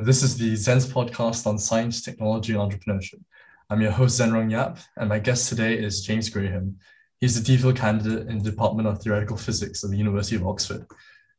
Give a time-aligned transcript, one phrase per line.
[0.00, 3.20] This is the Zen's podcast on science, technology, and entrepreneurship.
[3.68, 6.78] I'm your host, Zenrong Yap, and my guest today is James Graham.
[7.20, 10.86] He's a DPhil candidate in the Department of Theoretical Physics at the University of Oxford.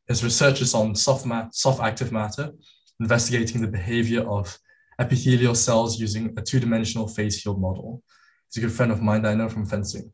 [0.06, 2.52] His research is on soft, mat- soft active matter,
[3.00, 4.56] investigating the behavior of
[5.00, 8.02] epithelial cells using a two-dimensional phase field model.
[8.48, 10.12] He's a good friend of mine that I know from fencing.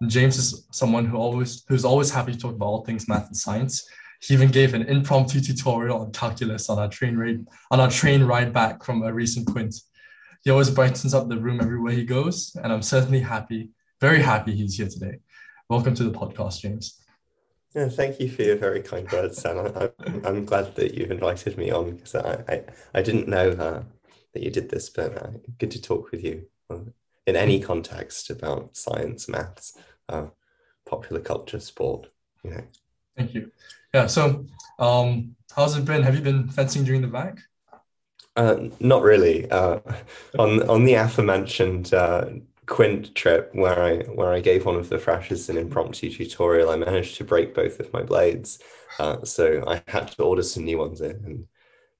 [0.00, 3.28] And James is someone who always who's always happy to talk about all things math
[3.28, 3.88] and science,
[4.22, 8.22] he even gave an impromptu tutorial on calculus on our train ride on our train
[8.22, 9.74] ride back from a recent quint.
[10.44, 14.54] He always brightens up the room everywhere he goes, and I'm certainly happy, very happy
[14.54, 15.18] he's here today.
[15.68, 17.02] Welcome to the podcast, James.
[17.74, 19.72] Yeah, thank you for your very kind words, Sam.
[19.74, 19.90] I,
[20.28, 22.62] am glad that you've invited me on because I, I,
[22.94, 23.82] I, didn't know uh,
[24.34, 26.80] that you did this, but uh, good to talk with you uh,
[27.26, 29.76] in any context about science, maths,
[30.08, 30.26] uh,
[30.86, 32.08] popular culture, sport.
[32.44, 32.64] You know.
[33.16, 33.50] Thank you.
[33.92, 34.06] Yeah.
[34.06, 34.46] So,
[34.78, 36.02] um, how's it been?
[36.02, 37.38] Have you been fencing during the VAC?
[38.36, 39.50] Uh, not really.
[39.50, 39.80] Uh,
[40.38, 42.26] on on the aforementioned uh,
[42.66, 46.76] Quint trip, where I where I gave one of the freshers an impromptu tutorial, I
[46.76, 48.60] managed to break both of my blades,
[48.98, 51.46] uh, so I had to order some new ones in, and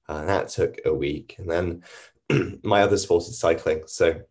[0.07, 1.35] uh, that took a week.
[1.37, 1.83] And then
[2.63, 4.21] my other sport is cycling, so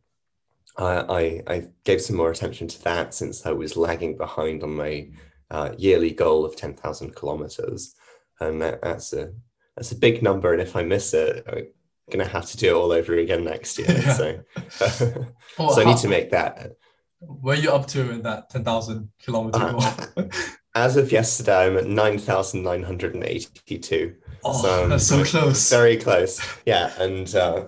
[0.79, 5.11] I, I gave some more attention to that since I was lagging behind on my
[5.53, 7.95] uh, yearly goal of 10,000 kilometers.
[8.41, 9.33] And that, that's a
[9.77, 10.53] that's a big number.
[10.53, 11.69] And if I miss it, I'm
[12.11, 13.91] going to have to do it all over again next year.
[13.91, 14.15] Yeah.
[14.15, 14.41] So,
[15.57, 16.73] so I need to make that.
[17.21, 20.07] Where are you up to in that 10,000 kilometer uh,
[20.75, 24.17] as of yesterday, I'm at 9,982.
[24.45, 25.71] Oh, so that's so close.
[25.71, 26.41] Very close.
[26.67, 26.93] Yeah.
[26.99, 27.67] And uh,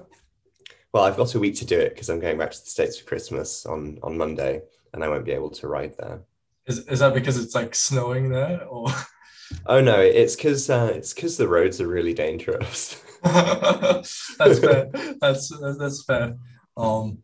[0.92, 2.98] well, I've got a week to do it because I'm going back to the States
[2.98, 6.22] for Christmas on, on Monday and I won't be able to ride there.
[6.66, 8.88] Is is that because it's like snowing there, or?
[9.66, 13.02] Oh no, it's because uh, it's because the roads are really dangerous.
[13.22, 14.90] that's fair.
[15.20, 16.36] That's, that's that's fair.
[16.76, 17.18] Um,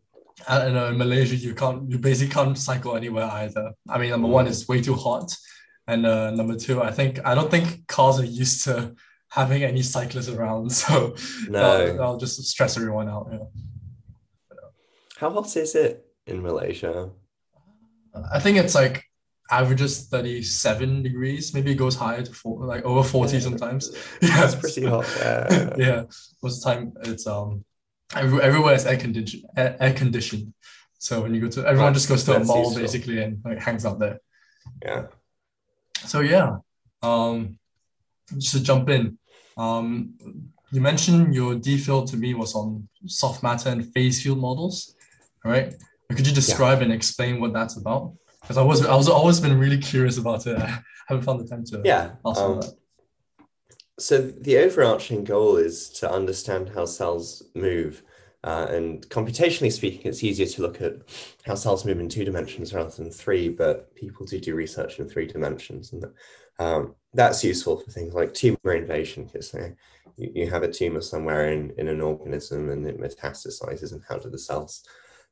[0.49, 0.87] I don't know.
[0.87, 3.73] In Malaysia, you can't you basically can't cycle anywhere either.
[3.89, 5.35] I mean, number one, it's way too hot,
[5.87, 8.95] and uh, number two, I think I don't think cars are used to
[9.31, 11.15] having any cyclists around, so
[11.49, 13.29] no, I'll, I'll just stress everyone out.
[13.33, 13.39] Yeah.
[15.17, 17.11] How hot is it in Malaysia?
[18.33, 19.05] I think it's like
[19.51, 23.41] averages 37 degrees maybe it goes higher to four, like over 40 yeah.
[23.41, 26.03] sometimes yeah it's pretty hot yeah, yeah.
[26.43, 27.65] most of the time it's um
[28.15, 30.53] everywhere is air conditioned air, air conditioned
[30.99, 32.81] so when you go to everyone just goes to a mall useful.
[32.81, 34.21] basically and like hangs out there
[34.85, 35.07] yeah
[36.05, 36.57] so yeah
[37.03, 37.59] um
[38.39, 39.19] just to jump in
[39.57, 40.15] um
[40.73, 44.95] you mentioned your DPhil to me was on soft matter and phase field models
[45.45, 45.75] right
[46.11, 46.85] could you describe yeah.
[46.85, 48.13] and explain what that's about
[48.51, 50.59] because I was I was always been really curious about it.
[50.59, 52.15] I haven't found the time to yeah.
[52.25, 52.61] Um,
[53.97, 58.03] so the overarching goal is to understand how cells move.
[58.43, 60.95] Uh, and computationally speaking, it's easier to look at
[61.47, 65.09] how cells move in two dimensions rather than three, but people do do research in
[65.09, 65.93] three dimensions.
[65.93, 66.07] And
[66.59, 69.69] um, that's useful for things like tumor invasion, because uh,
[70.17, 74.19] you, you, have a tumor somewhere in, in an organism and it metastasizes, and how
[74.19, 74.83] do the cells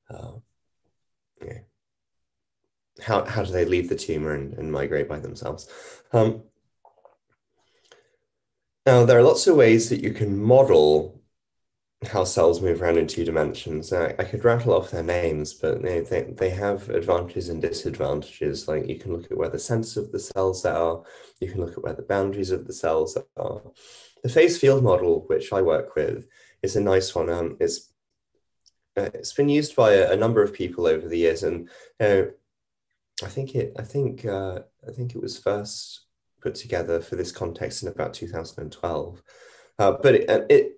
[0.08, 0.34] uh,
[1.44, 1.58] yeah,
[3.03, 5.69] how, how do they leave the tumor and, and migrate by themselves?
[6.12, 6.42] Um,
[8.86, 11.19] now, there are lots of ways that you can model
[12.06, 13.92] how cells move around in two dimensions.
[13.92, 18.69] I, I could rattle off their names, but they, they, they have advantages and disadvantages.
[18.69, 21.03] Like you can look at where the centers of the cells are,
[21.41, 23.62] you can look at where the boundaries of the cells are.
[24.22, 26.28] The phase field model, which I work with,
[26.62, 27.28] is a nice one.
[27.28, 27.92] Um, it's,
[28.97, 31.69] uh, it's been used by a, a, number of people over the years, and
[32.00, 32.30] you know,
[33.22, 33.72] I think it.
[33.78, 34.24] I think.
[34.24, 36.06] Uh, I think it was first
[36.40, 39.22] put together for this context in about 2012.
[39.78, 40.72] Uh, but it, it,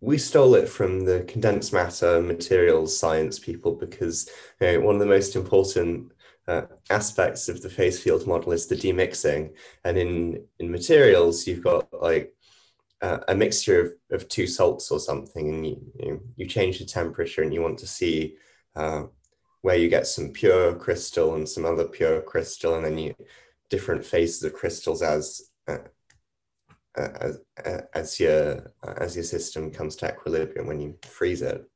[0.00, 4.28] we stole it from the condensed matter materials science people because
[4.60, 6.12] you know, one of the most important
[6.46, 9.52] uh, aspects of the phase field model is the demixing.
[9.84, 12.32] And in in materials, you've got like
[13.02, 16.84] uh, a mixture of, of two salts or something, and you, you, you change the
[16.84, 18.36] temperature, and you want to see
[18.74, 19.04] uh,
[19.66, 23.12] where you get some pure crystal and some other pure crystal, and then you
[23.68, 25.78] different phases of crystals as uh,
[26.96, 31.68] uh as uh, as your as your system comes to equilibrium when you freeze it.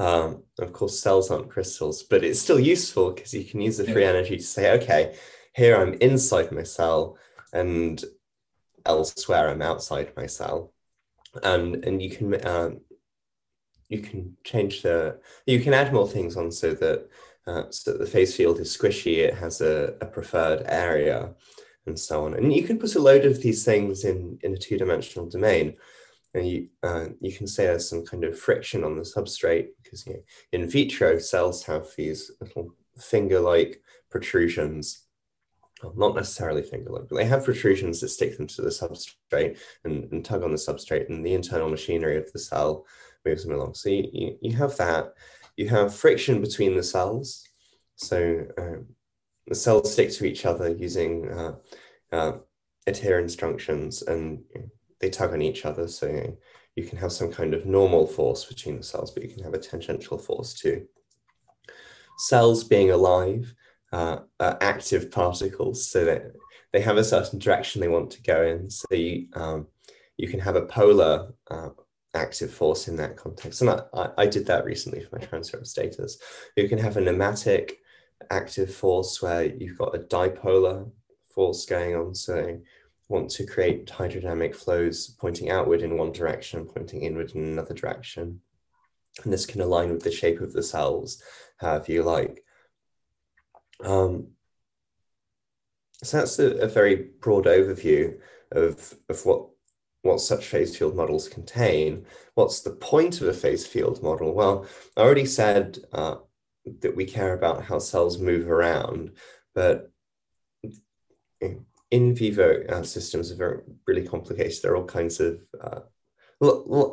[0.00, 3.84] Um, of course, cells aren't crystals, but it's still useful because you can use the
[3.84, 5.14] free energy to say, okay,
[5.54, 7.16] here I'm inside my cell,
[7.52, 8.04] and
[8.84, 10.72] elsewhere I'm outside my cell,
[11.44, 12.80] and and you can um,
[13.92, 17.08] you can change the you can add more things on so that
[17.46, 21.34] uh, so that the phase field is squishy it has a, a, preferred area
[21.86, 22.34] and so on.
[22.34, 25.76] And you can put a load of these things in in a two-dimensional domain.
[26.34, 30.06] And you uh, you can say there's some kind of friction on the substrate because
[30.06, 30.22] you know,
[30.52, 35.06] in vitro cells have these little finger-like protrusions.
[35.82, 40.10] Well, not necessarily finger-like, but they have protrusions that stick them to the substrate and,
[40.12, 42.86] and tug on the substrate, and the internal machinery of the cell
[43.24, 43.74] moves them along.
[43.74, 45.14] So you, you, you have that.
[45.56, 47.46] You have friction between the cells.
[47.96, 48.86] So um,
[49.46, 51.54] the cells stick to each other using uh,
[52.10, 52.32] uh,
[52.86, 54.42] adherence junctions and
[55.00, 55.88] they tug on each other.
[55.88, 56.36] So
[56.76, 59.54] you, can have some kind of normal force between the cells, but you can have
[59.54, 60.86] a tangential force too.
[62.18, 63.54] Cells being alive
[63.92, 66.32] uh, are active particles, so that
[66.72, 68.70] they have a certain direction they want to go in.
[68.70, 69.66] So you, um,
[70.16, 71.70] you can have a polar uh,
[72.14, 73.60] active force in that context.
[73.62, 76.18] And I, I, did that recently for my transfer of status.
[76.56, 77.72] You can have a nematic
[78.30, 80.90] active force where you've got a dipolar
[81.34, 82.14] force going on.
[82.14, 82.60] So
[83.08, 87.74] want to create hydrodynamic flows pointing outward in one direction, and pointing inward in another
[87.74, 88.40] direction.
[89.22, 91.22] And this can align with the shape of the cells,
[91.58, 92.42] however you like.
[93.84, 94.28] Um,
[96.02, 98.18] so that's a, a, very broad overview
[98.50, 99.48] of, of what,
[100.02, 102.04] what such phase field models contain.
[102.34, 104.34] What's the point of a phase field model?
[104.34, 104.66] Well,
[104.96, 106.16] I already said uh,
[106.80, 109.12] that we care about how cells move around,
[109.54, 109.90] but
[111.90, 114.58] in vivo uh, systems are very really complicated.
[114.62, 115.80] There are all kinds of uh,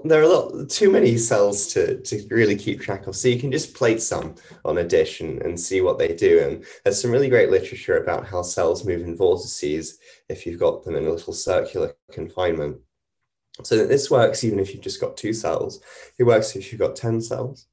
[0.04, 3.16] there are a lot too many cells to, to really keep track of.
[3.16, 6.40] So you can just plate some on a dish and, and see what they do.
[6.42, 9.98] And there's some really great literature about how cells move in vortices
[10.30, 12.78] if you've got them in a little circular confinement.
[13.64, 15.82] So this works even if you've just got two cells.
[16.18, 17.68] It works if you've got 10 cells.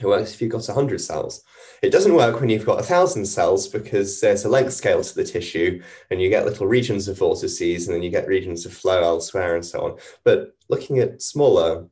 [0.00, 1.44] It works if you've got 100 cells.
[1.80, 5.22] It doesn't work when you've got 1,000 cells because there's a length scale to the
[5.22, 9.02] tissue and you get little regions of vortices and then you get regions of flow
[9.02, 9.98] elsewhere and so on.
[10.24, 11.86] But looking at smaller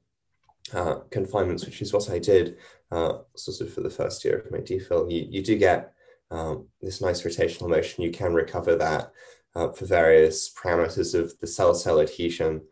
[0.73, 2.57] uh, confinements, which is what I did
[2.91, 5.93] uh, sort of for the first year of my DPhil, you, you do get
[6.33, 8.03] um, this nice rotational motion.
[8.03, 9.13] You can recover that
[9.55, 12.63] uh, for various parameters of the cell-cell adhesion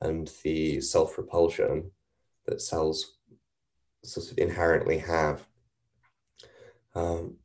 [0.00, 1.90] and the self-repulsion
[2.46, 3.18] that cells
[4.04, 5.46] sort of inherently have.
[6.94, 7.36] Um,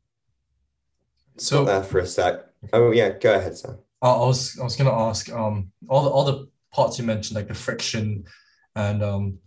[1.36, 2.44] so there for a sec.
[2.72, 3.78] Oh yeah, go ahead, Sam.
[4.02, 7.48] I was I was gonna ask um all the all the parts you mentioned like
[7.48, 8.24] the friction
[8.74, 9.38] and um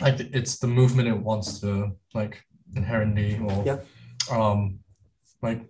[0.00, 2.42] like it's the movement it wants to like
[2.76, 3.78] inherently or yeah.
[4.30, 4.78] um
[5.42, 5.62] like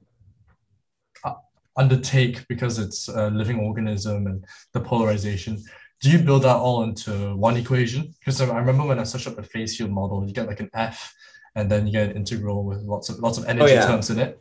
[1.25, 1.35] uh,
[1.77, 5.63] undertake because it's a living organism and the polarization
[6.01, 8.15] do you build that all into one equation?
[8.19, 10.71] Because I remember when I searched up the phase field model, you get like an
[10.75, 11.15] F,
[11.55, 13.87] and then you get an integral with lots of lots of energy oh, yeah.
[13.87, 14.41] terms in it.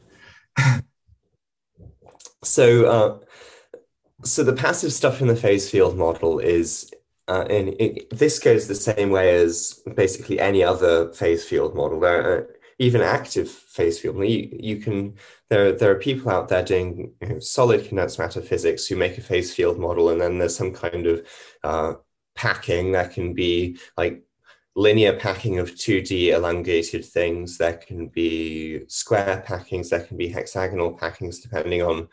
[2.44, 3.80] so, uh,
[4.24, 6.92] so the passive stuff in the phase field model is,
[7.28, 12.00] uh, and it, this goes the same way as basically any other phase field model.
[12.00, 12.53] There, uh,
[12.84, 14.18] even active phase field.
[14.18, 15.16] You, you can
[15.50, 19.18] there there are people out there doing you know, solid condensed matter physics who make
[19.18, 21.28] a phase field model, and then there's some kind of
[21.64, 21.94] uh,
[22.36, 24.24] packing that can be like
[24.76, 27.58] linear packing of 2D elongated things.
[27.58, 29.90] There can be square packings.
[29.90, 32.10] There can be hexagonal packings, depending on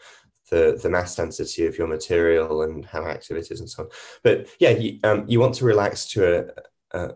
[0.50, 3.88] the, the mass density of your material and how active it is and so on.
[4.22, 6.52] But yeah, you, um, you want to relax to
[6.92, 7.14] a, a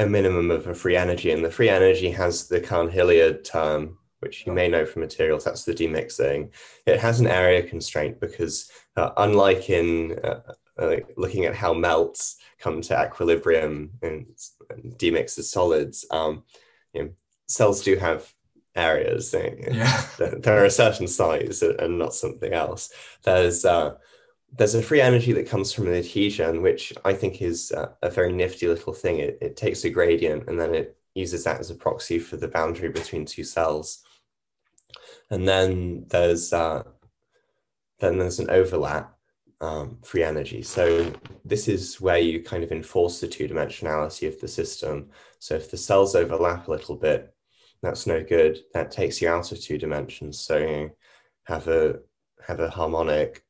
[0.00, 4.46] a minimum of a free energy, and the free energy has the Cahn-Hilliard term, which
[4.46, 5.44] you may know from materials.
[5.44, 6.50] That's the demixing.
[6.86, 10.40] It has an area constraint because, uh, unlike in uh,
[10.78, 14.26] uh, looking at how melts come to equilibrium and,
[14.70, 16.44] and demixes solids, um,
[16.94, 17.10] you know,
[17.46, 18.32] cells do have
[18.74, 19.34] areas.
[19.34, 20.06] Yeah.
[20.18, 22.90] They're a certain size and not something else.
[23.22, 23.96] There's uh,
[24.52, 28.32] there's a free energy that comes from an adhesion, which I think is a, very
[28.32, 29.18] nifty little thing.
[29.18, 32.48] It, it takes a gradient and then it uses that as a proxy for the
[32.48, 34.02] boundary between two cells.
[35.30, 36.82] And then there's uh,
[38.00, 39.16] then there's an overlap
[39.60, 40.62] um, free energy.
[40.62, 41.12] So
[41.44, 45.10] this is where you kind of enforce the two dimensionality of the system.
[45.38, 47.32] So if the cells overlap a little bit,
[47.82, 48.60] that's no good.
[48.72, 50.40] That takes you out of two dimensions.
[50.40, 50.90] So you
[51.44, 52.00] have a
[52.46, 53.44] have a harmonic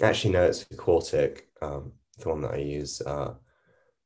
[0.00, 3.34] Actually, no, it's a quartic, um, the one that I use, uh,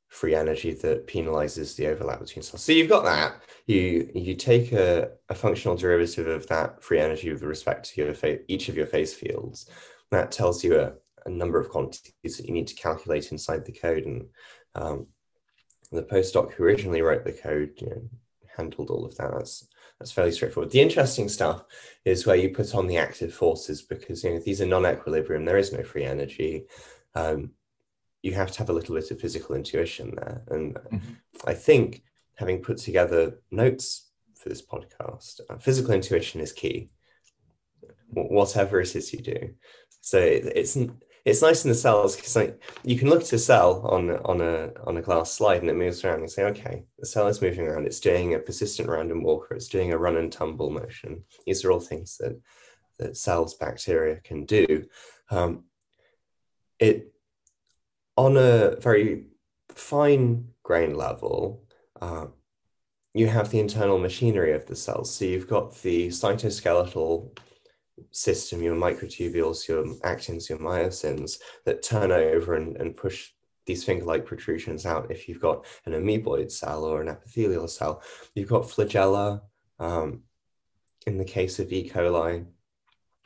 [0.08, 2.62] free energy that penalizes the overlap between cells.
[2.62, 3.42] So you've got that.
[3.66, 8.14] You you take a, a functional derivative of that free energy with respect to your
[8.48, 9.70] each of your phase fields.
[10.10, 10.92] That tells you a,
[11.24, 14.04] a, number of quantities that you need to calculate inside the code.
[14.04, 14.26] And
[14.74, 15.06] um,
[15.90, 18.02] the postdoc who originally wrote the code you know,
[18.54, 19.30] handled all of that.
[19.32, 19.66] That's
[20.02, 20.72] that's fairly straightforward.
[20.72, 21.64] The interesting stuff
[22.04, 25.44] is where you put on the active forces because you know these are non-equilibrium.
[25.44, 26.64] There is no free energy.
[27.14, 27.52] Um,
[28.20, 30.42] you have to have a little bit of physical intuition there.
[30.48, 31.16] And Mhm.
[31.44, 32.02] I think
[32.34, 36.90] having put together notes for this podcast, uh, physical intuition is key,
[38.10, 39.54] wh- whatever it is you do.
[40.00, 40.76] So it, it's
[41.24, 44.40] it's nice in the cells because like you can look at a cell on on
[44.40, 47.40] a on a glass slide and it moves around and say, okay, the cell is
[47.40, 47.86] moving around.
[47.86, 51.24] It's doing a persistent random walk or it's doing a run and tumble motion.
[51.46, 52.40] These are all things that
[52.98, 54.84] that cells, bacteria can do.
[55.30, 55.64] Um,
[56.78, 57.12] it
[58.16, 59.26] on a very
[59.68, 61.64] fine grain level,
[62.00, 62.26] uh,
[63.14, 65.14] you have the internal machinery of the cells.
[65.14, 67.38] So you've got the cytoskeletal
[68.10, 73.30] system, your microtubules, your actins, your myosins that turn over and, and push
[73.66, 75.10] these finger-like protrusions out.
[75.10, 78.02] If you've got an amoeboid cell or an epithelial cell,
[78.34, 79.42] you've got flagella.
[79.78, 80.22] Um,
[81.06, 81.90] in the case of E.
[81.90, 82.44] coli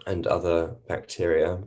[0.06, 1.62] and other bacteria,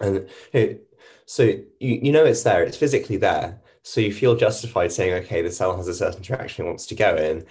[0.00, 0.88] and it,
[1.26, 3.60] so you, you know it's there, it's physically there.
[3.82, 6.94] So you feel justified saying, okay, the cell has a certain direction it wants to
[6.94, 7.44] go in.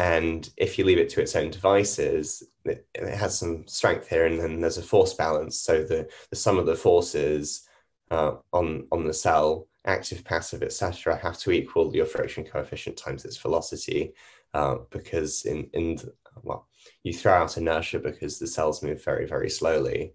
[0.00, 4.24] And if you leave it to its own devices, it, it has some strength here,
[4.24, 5.60] and then there's a force balance.
[5.60, 7.68] So the, the sum of the forces
[8.10, 13.26] uh, on, on the cell, active, passive, etc., have to equal your friction coefficient times
[13.26, 14.14] its velocity.
[14.54, 16.66] Uh, because in, in the, well,
[17.02, 20.14] you throw out inertia because the cells move very, very slowly.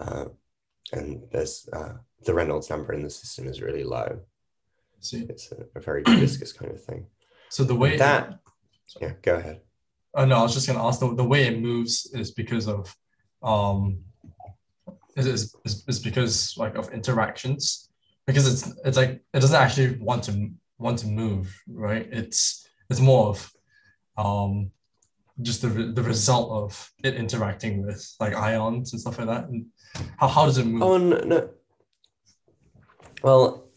[0.00, 0.24] Uh,
[0.94, 1.92] and there's uh,
[2.24, 4.18] the Reynolds number in the system is really low.
[5.00, 7.06] See, It's a, a very viscous kind of thing.
[7.50, 8.38] so the way That-
[9.00, 9.60] Yeah, go ahead.
[10.14, 12.94] Oh no, I was just gonna ask the, the way it moves is because of
[13.42, 13.98] um
[15.16, 17.90] is, is, is, is because like of interactions
[18.26, 23.00] because it's it's like it doesn't actually want to want to move right it's it's
[23.00, 23.52] more of
[24.18, 24.70] um
[25.42, 29.66] just the, the result of it interacting with like ions and stuff like that and
[30.18, 31.50] how, how does it move Oh no, no.
[33.22, 33.68] Well,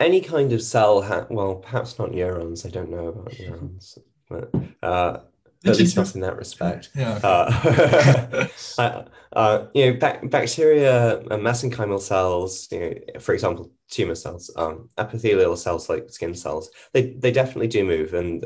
[0.00, 2.64] any kind of cell, ha- well, perhaps not neurons.
[2.64, 4.50] I don't know about neurons, but
[4.82, 5.20] uh,
[5.64, 6.90] at least not in that respect.
[6.94, 7.18] yeah.
[7.22, 8.46] Uh,
[8.78, 14.50] uh, uh, you know, bac- bacteria, uh, mesenchymal cells, you know, for example, tumor cells,
[14.56, 18.44] um, epithelial cells like skin cells, they they definitely do move, and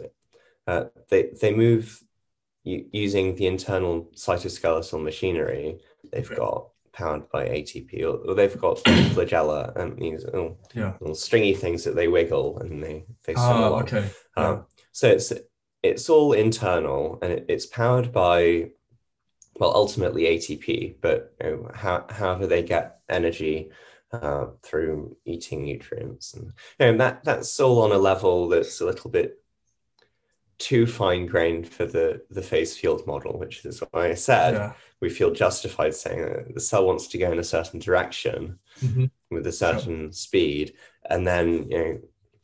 [0.66, 2.02] uh, they they move
[2.64, 5.78] u- using the internal cytoskeletal machinery
[6.10, 8.76] they've got powered by ATP, or, or they've got
[9.14, 10.92] flagella and these little, yeah.
[11.00, 13.82] little stringy things that they wiggle and they they swim oh along.
[13.82, 14.10] okay.
[14.36, 15.32] Um, so it's
[15.82, 18.70] it's all internal and it, it's powered by
[19.58, 23.70] well ultimately ATP, but you know, how, however they get energy
[24.12, 26.34] uh, through eating nutrients.
[26.34, 29.38] And you know, that that's all on a level that's a little bit
[30.58, 34.72] too fine grained for the the phase field model, which is why I said yeah.
[35.00, 39.10] we feel justified saying that the cell wants to go in a certain direction Mhm.
[39.30, 40.74] with a certain speed,
[41.10, 42.00] and then you know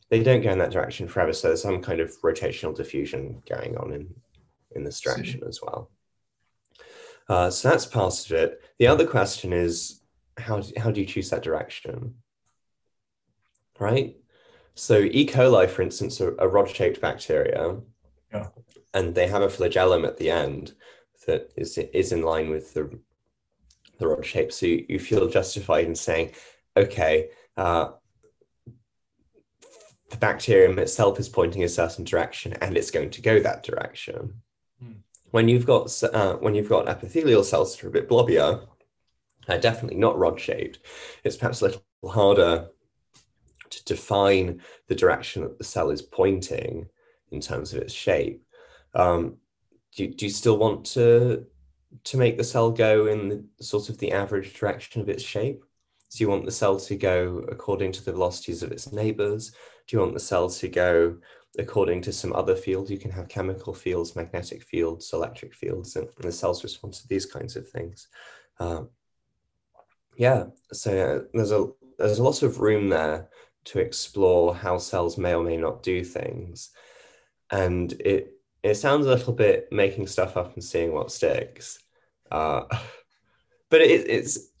[0.09, 1.33] they don't go in that direction forever.
[1.33, 4.13] So there's some kind of rotational diffusion going on in
[4.75, 5.89] in this direction as well.
[7.27, 8.61] Uh, so that's part of it.
[8.77, 10.01] The other question is
[10.37, 12.15] how do, how do you choose that direction?
[13.79, 14.15] Right.
[14.75, 15.25] So E.
[15.25, 17.77] coli, for instance, are a rod-shaped bacteria,
[18.33, 18.47] Yeah.
[18.93, 20.73] and they have a flagellum at the end
[21.25, 22.99] that is is in line with the
[23.97, 24.51] the rod shape.
[24.51, 26.31] So you, you feel justified in saying,
[26.77, 27.91] okay, uh,
[30.09, 34.33] the bacterium itself is pointing a certain direction, and it's going to go that direction.
[34.81, 34.93] Hmm.
[35.31, 38.65] When you've got uh, when you've got epithelial cells that are a bit blobbier,
[39.47, 40.79] uh, definitely not rod shaped.
[41.23, 42.69] It's perhaps a little harder
[43.69, 46.87] to define the direction that the cell is pointing
[47.31, 48.43] in terms of its shape.
[48.95, 49.37] Um,
[49.95, 51.45] do, you- do you still want to
[52.03, 55.63] to make the cell go in the, sort of the average direction of its shape?
[56.11, 59.51] Do you want the cell to go according to the velocities of its neighbors?
[59.89, 61.17] Do you want the cell to go
[61.57, 62.91] according to some other field?
[62.91, 67.25] You can have chemical fields, magnetic fields, electric fields, and the cells respond to these
[67.25, 68.07] kinds of things.
[68.59, 68.89] Um,
[70.15, 71.65] yeah, so uh, there's a
[71.97, 73.29] there's a lot of room there
[73.65, 76.69] to explore how cells may or may not do things,
[77.49, 81.79] and it it sounds a little bit making stuff up and seeing what sticks,
[82.29, 82.61] uh,
[83.71, 84.51] but it, it's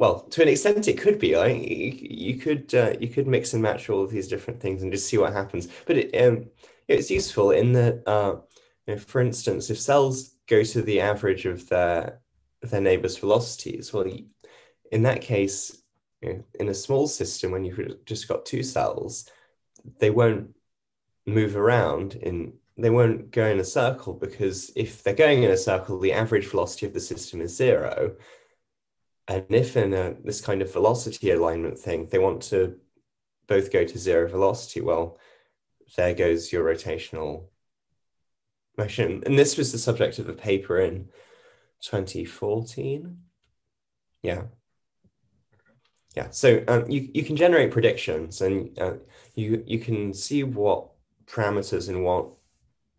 [0.00, 1.36] well to an extent it could be.
[1.36, 4.90] Like you, could uh, you could mix and match all of these different things and
[4.90, 5.68] just see what happens.
[5.86, 6.46] But it, um,
[6.88, 8.36] it's useful in that, uh,
[8.86, 12.20] you know, for instance, if cells go to the average of their
[12.62, 14.06] their neighbors' velocities, well,
[14.90, 15.82] in that case,
[16.22, 19.28] you know, in a small system, when you've just got two cells,
[19.98, 20.56] they won't
[21.26, 25.56] move around in they won't go in a circle because if they're going in a
[25.56, 28.16] circle the average velocity of the system is zero
[29.28, 32.76] and if in a, this kind of velocity alignment thing, they want to
[33.46, 35.18] both go to zero velocity, well,
[35.96, 37.46] there goes your rotational
[38.78, 39.22] motion.
[39.26, 41.08] And this was the subject of a paper in
[41.82, 43.18] 2014.
[44.22, 44.42] Yeah.
[46.16, 48.94] Yeah, so um, you, you can generate predictions and uh,
[49.36, 50.88] you, you can see what
[51.26, 52.26] parameters and what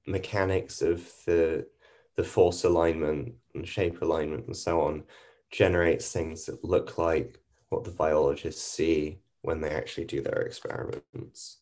[0.07, 1.67] mechanics of the,
[2.15, 5.03] the force alignment and shape alignment and so on
[5.51, 7.39] generates things that look like
[7.69, 11.57] what the biologists see when they actually do their experiments.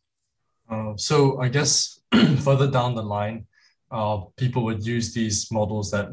[0.69, 2.00] Uh, so I guess
[2.43, 3.48] further down the line,
[3.91, 6.10] uh, people would use these models that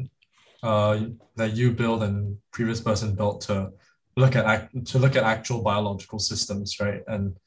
[0.63, 0.99] uh,
[1.35, 3.71] that you build and previous person built to
[4.15, 7.03] look at to look at actual biological systems, right?
[7.07, 7.37] And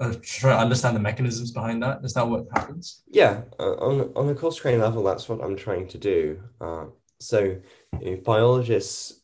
[0.00, 2.00] uh, try to understand the mechanisms behind that.
[2.02, 3.02] Is that what happens?
[3.06, 6.40] Yeah, uh, on on a coarse grain level, that's what I'm trying to do.
[6.60, 6.86] Uh,
[7.20, 7.60] so,
[8.00, 9.20] you know, biologists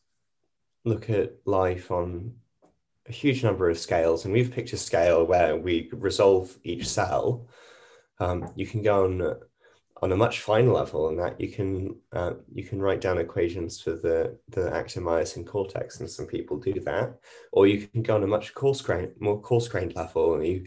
[0.85, 2.35] look at life on
[3.07, 7.49] a huge number of scales, and we've picked a scale where we resolve each cell.
[8.19, 9.37] Um, you can go on
[10.03, 13.81] on a much finer level, and that you can uh, you can write down equations
[13.81, 17.19] for the the actin-myosin cortex, and some people do that.
[17.53, 20.67] Or you can go on a much coarse grain, more coarse grained level, and you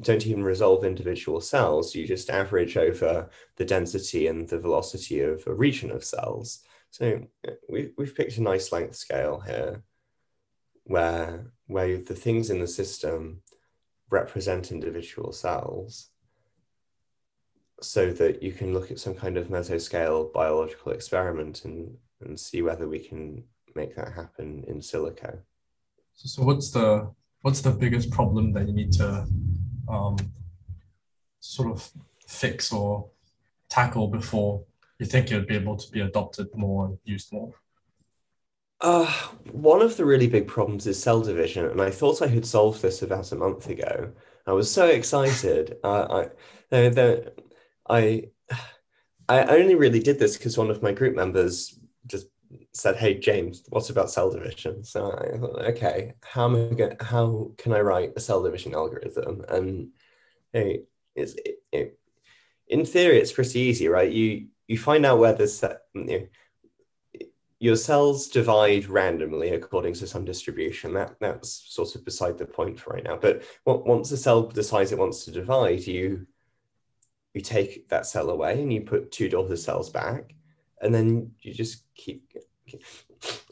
[0.00, 1.94] don't even resolve individual cells.
[1.94, 6.60] You just average over the density and the velocity of a region of cells.
[6.96, 9.82] So uh, we, we've picked a nice length scale here
[10.84, 13.42] where, where the things in the system
[14.08, 16.08] represent individual cells
[17.82, 22.62] so that you can look at some kind of mesoscale biological experiment and, and see
[22.62, 25.40] whether we can make that happen in silico.
[26.14, 27.12] So, so what's the
[27.42, 29.26] what's the biggest problem that you need to
[29.86, 30.16] um,
[31.40, 31.90] sort of
[32.26, 33.10] fix or
[33.68, 34.64] tackle before
[34.98, 37.52] you think it would be able to be adopted more and used more?
[38.80, 39.10] Uh,
[39.52, 42.82] one of the really big problems is cell division, and I thought I had solved
[42.82, 44.12] this about a month ago.
[44.46, 45.76] I was so excited.
[45.82, 46.26] Uh,
[46.70, 47.32] I, the,
[47.88, 48.24] I,
[49.28, 52.28] I only really did this because one of my group members just
[52.72, 56.96] said, "Hey, James, what about cell division?" So I thought, okay, how am I going?
[57.00, 59.44] How can I write a cell division algorithm?
[59.48, 59.88] And
[60.52, 60.82] hey,
[61.14, 61.98] it's it, it,
[62.68, 64.10] in theory, it's pretty easy, right?
[64.10, 66.26] You you find out where the you know,
[67.58, 70.92] your cells divide randomly according to some distribution.
[70.92, 73.16] That that's sort of beside the point for right now.
[73.16, 76.26] But once a cell decides it wants to divide, you
[77.34, 80.34] you take that cell away and you put two daughter cells back,
[80.80, 82.32] and then you just keep.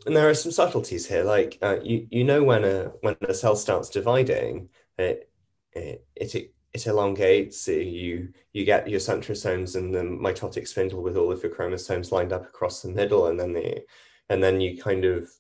[0.07, 3.33] And there are some subtleties here, like uh, you you know when a when a
[3.33, 5.31] cell starts dividing, it
[5.73, 7.67] it, it it elongates.
[7.69, 12.33] You you get your centrosomes and the mitotic spindle with all of your chromosomes lined
[12.33, 13.83] up across the middle, and then the
[14.29, 15.31] and then you kind of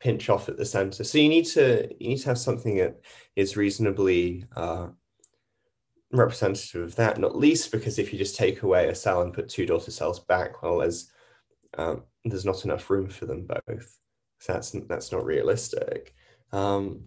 [0.00, 1.04] pinch off at the center.
[1.04, 3.00] So you need to you need to have something that
[3.36, 4.88] is reasonably uh,
[6.10, 7.18] representative of that.
[7.18, 10.18] Not least because if you just take away a cell and put two daughter cells
[10.18, 11.12] back, well, there's
[11.78, 13.98] um, there's not enough room for them both.
[14.40, 16.14] So that's that's not realistic.
[16.50, 17.04] Um,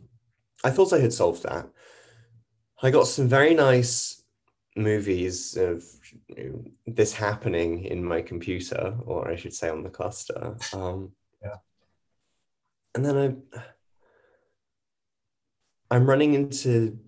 [0.63, 1.67] I thought I had solved that.
[2.81, 4.23] I got some very nice
[4.75, 5.83] movies of
[6.35, 10.55] you know, this happening in my computer, or I should say on the cluster.
[10.73, 11.55] Um, yeah.
[12.95, 13.17] And then
[13.51, 13.55] I,
[15.95, 16.99] I'm running into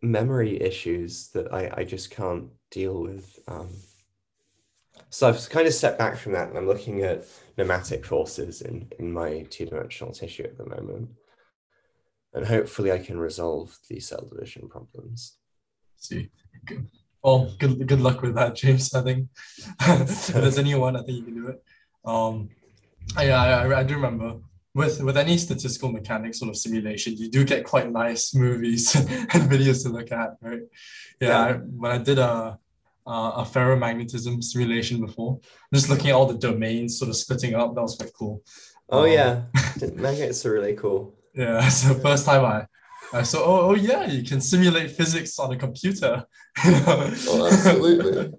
[0.00, 3.38] memory issues that I, I just can't deal with.
[3.46, 3.70] Um,
[5.10, 7.24] so I've kind of stepped back from that and I'm looking at
[7.58, 11.10] nematic forces in, in my two-dimensional tissue at the moment
[12.34, 15.36] and hopefully I can resolve the cell division problems.
[15.96, 16.30] See,
[16.66, 16.88] good.
[17.22, 18.92] Well, good good luck with that, James.
[18.94, 19.28] I think
[19.80, 21.62] if there's anyone, I think you can do it.
[22.04, 22.50] Um,
[23.16, 24.38] I, I I do remember
[24.74, 29.50] with with any statistical mechanics sort of simulation, you do get quite nice movies and
[29.50, 30.62] videos to look at, right?
[31.20, 31.40] Yeah, yeah.
[31.40, 32.58] I, when I did a
[33.04, 35.40] uh, a ferromagnetism simulation before,
[35.74, 38.42] just looking at all the domains sort of splitting up, that was quite cool.
[38.88, 39.42] Oh um, yeah,
[39.94, 41.14] magnets are really cool.
[41.34, 42.66] Yeah, so first time I,
[43.18, 46.24] I saw, oh, oh yeah, you can simulate physics on a computer.
[46.64, 48.32] oh, absolutely.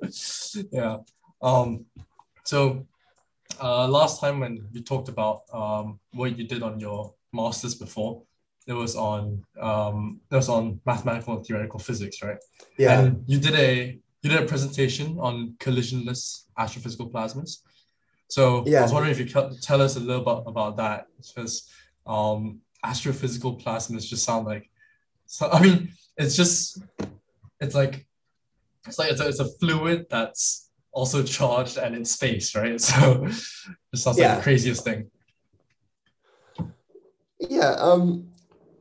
[0.72, 0.98] yeah.
[1.42, 1.86] Um,
[2.44, 2.86] so
[3.62, 8.24] uh, last time when we talked about um, what you did on your masters before,
[8.66, 12.38] it was on um, it was on mathematical and theoretical physics, right?
[12.78, 13.02] Yeah.
[13.02, 17.58] And you did a you did a presentation on collisionless astrophysical plasmas.
[18.30, 18.80] So yeah.
[18.80, 21.70] I was wondering if you could tell us a little bit about that, because
[22.08, 24.70] um, astrophysical plasmas just sound like
[25.26, 26.82] so i mean it's just
[27.60, 28.06] it's like
[28.88, 33.26] it's like it's a, it's a fluid that's also charged and in space right so
[33.26, 34.30] it sounds yeah.
[34.30, 35.10] like the craziest thing
[37.50, 38.30] Yeah, um,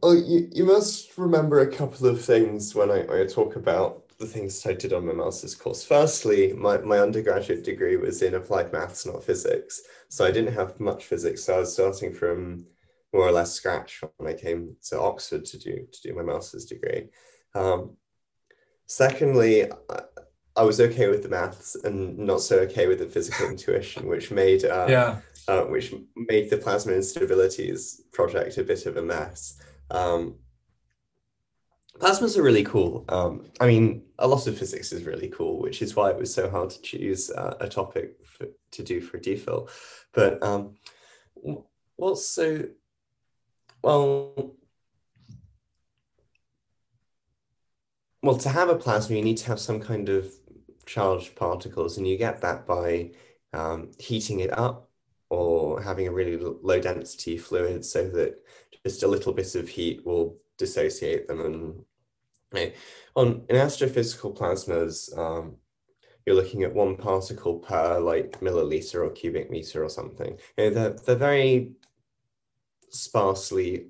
[0.02, 4.08] well, you, you must remember a couple of things when I, when I talk about
[4.18, 5.84] the things I did on my master's course.
[5.84, 9.82] Firstly, my, my undergraduate degree was in applied maths, not physics.
[10.08, 11.44] So I didn't have much physics.
[11.44, 12.66] So I was starting from
[13.12, 16.64] more or less scratch when I came to Oxford to do to do my master's
[16.64, 17.08] degree.
[17.54, 17.96] Um,
[18.86, 19.70] secondly,
[20.56, 24.30] I, was okay with the maths and not so okay with the physical intuition, which
[24.30, 25.18] made uh, yeah.
[25.48, 29.60] Uh, which made the plasma instabilities project a bit of a mess.
[29.90, 30.36] Um,
[31.98, 33.04] plasmas are really cool.
[33.08, 36.32] Um, I mean, a lot of physics is really cool, which is why it was
[36.32, 39.68] so hard to choose uh, a topic for, to do for DPhil.
[40.12, 40.76] But um,
[41.96, 42.64] what's so
[43.82, 44.54] well?
[48.22, 50.32] Well, to have a plasma, you need to have some kind of
[50.86, 53.10] charged particles, and you get that by
[53.52, 54.88] um, heating it up
[55.28, 58.38] or having a really low density fluid so that
[58.84, 61.40] just a little bit of heat will dissociate them.
[61.40, 61.84] And
[62.54, 62.74] okay.
[63.16, 65.56] on in astrophysical plasmas, um,
[66.26, 70.36] you're looking at one particle per like milliliter or cubic meter or something.
[70.56, 71.72] You know, they're, they're very
[72.92, 73.88] sparsely,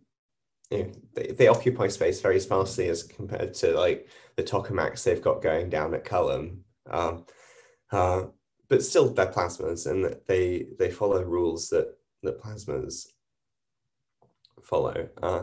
[0.70, 5.22] you know, they, they occupy space very sparsely as compared to like the tokamaks they've
[5.22, 6.58] got going down at Culham.
[6.90, 7.26] Um,
[7.90, 8.24] uh,
[8.68, 13.08] but still they're plasmas and they they follow rules that that plasmas
[14.62, 15.08] follow.
[15.22, 15.42] Uh,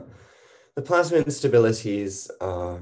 [0.75, 2.79] the plasma instabilities uh,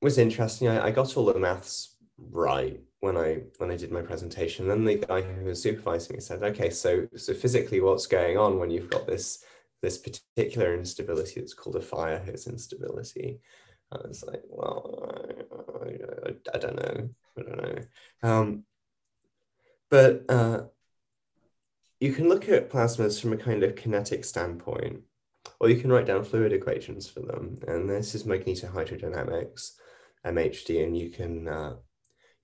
[0.00, 0.68] was interesting.
[0.68, 4.68] I, I, got all the maths right when I when I did my presentation.
[4.68, 8.58] Then the guy who was supervising me said, "Okay, so so physically, what's going on
[8.58, 9.44] when you've got this
[9.82, 13.40] this particular instability that's called a fire hose instability?"
[13.90, 15.10] I was like, "Well,
[15.82, 17.08] I, I, I don't know.
[17.38, 17.78] I don't know."
[18.22, 18.64] Um,
[19.90, 20.62] but uh,
[21.98, 25.00] you can look at plasmas from a kind of kinetic standpoint,
[25.58, 27.58] or you can write down fluid equations for them.
[27.66, 29.72] And this is magnetohydrodynamics,
[30.24, 31.74] MHD, and you can uh,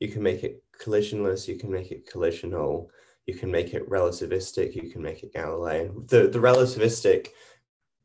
[0.01, 2.89] you can make it collisionless, you can make it collisional,
[3.27, 6.07] you can make it relativistic, you can make it Galilean.
[6.07, 7.29] The the relativistic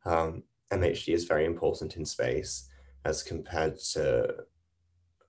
[0.05, 2.69] um, MHD is very important in space
[3.05, 4.35] as compared to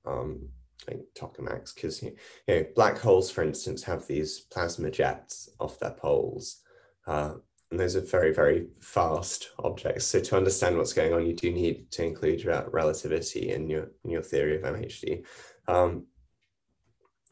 [0.07, 0.49] um,
[0.89, 2.15] like tokamaks because you
[2.49, 6.63] know black holes for instance have these plasma jets off their poles
[7.07, 7.35] uh,
[7.71, 11.51] and those are very very fast objects so to understand what's going on you do
[11.51, 15.25] need to include relativity in your in your theory of mhd
[15.69, 16.05] um,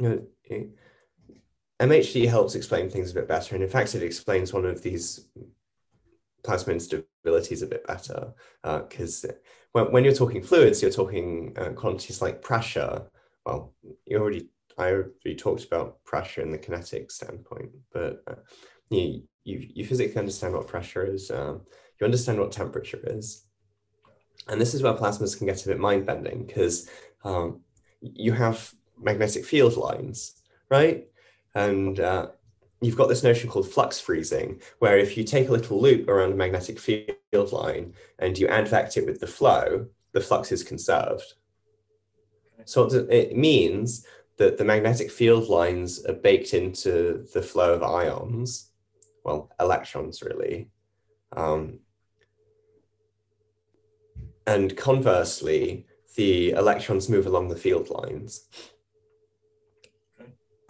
[0.02, 0.08] you
[0.50, 0.66] know,
[1.80, 5.28] mhd helps explain things a bit better and in fact it explains one of these
[6.44, 9.32] plasma instabilities a bit better because uh,
[9.72, 13.06] when, when you're talking fluids you're talking uh, quantities like pressure
[13.44, 13.74] well,
[14.06, 18.36] you already I already talked about pressure in the kinetic standpoint, but uh,
[18.90, 21.30] you, you you physically understand what pressure is.
[21.30, 21.62] Um,
[22.00, 23.44] you understand what temperature is,
[24.48, 26.88] and this is where plasmas can get a bit mind bending because
[27.24, 27.60] um,
[28.00, 31.06] you have magnetic field lines, right?
[31.54, 32.28] And uh,
[32.80, 36.32] you've got this notion called flux freezing, where if you take a little loop around
[36.32, 41.34] a magnetic field line and you advect it with the flow, the flux is conserved.
[42.64, 48.70] So it means that the magnetic field lines are baked into the flow of ions,
[49.24, 50.70] well, electrons really.
[51.36, 51.80] Um,
[54.46, 55.86] and conversely,
[56.16, 58.48] the electrons move along the field lines.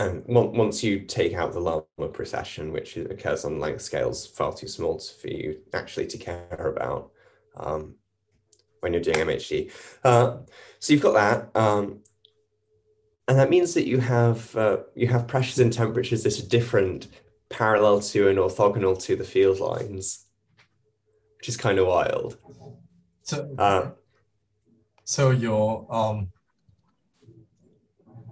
[0.02, 4.66] And once you take out the Larmor precession, which occurs on length scales far too
[4.66, 7.12] small for you actually to care about,
[7.56, 7.94] um,
[8.80, 9.70] when you're doing MHD.
[10.02, 10.38] Uh,
[10.80, 11.60] so you've got that.
[11.60, 12.00] Um,
[13.28, 17.06] and that means that you have uh, you have pressures and temperatures that are different
[17.48, 20.26] parallel to and orthogonal to the field lines,
[21.36, 22.36] which is kind of wild.
[23.22, 23.90] So, uh,
[25.04, 26.32] so your um,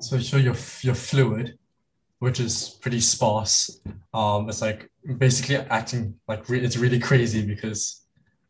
[0.00, 1.59] so so your your fluid,
[2.20, 3.80] which is pretty sparse,
[4.14, 8.02] um, it's like basically acting like re- it's really crazy because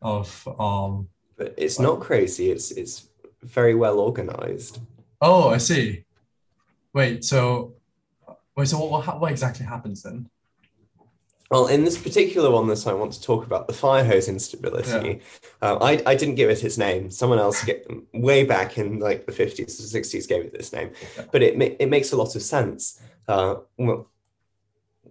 [0.02, 1.08] of um
[1.40, 2.50] but it's not crazy.
[2.50, 3.08] It's it's
[3.42, 4.78] very well organized.
[5.22, 6.04] Oh, I see.
[6.92, 7.74] Wait, so
[8.54, 10.28] wait, so what, what exactly happens then?
[11.50, 15.20] Well, in this particular one, this I want to talk about the fire hose instability.
[15.62, 15.68] Yeah.
[15.68, 17.10] Uh, I, I didn't give it its name.
[17.10, 20.90] Someone else get, way back in like the 50s or 60s gave it this name.
[21.16, 21.24] Yeah.
[21.32, 23.02] But it, it makes a lot of sense.
[23.30, 23.60] Uh,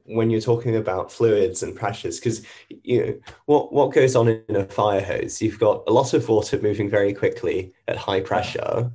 [0.05, 4.55] when you're talking about fluids and pressures because you know what what goes on in
[4.55, 8.91] a fire hose you've got a lot of water moving very quickly at high pressure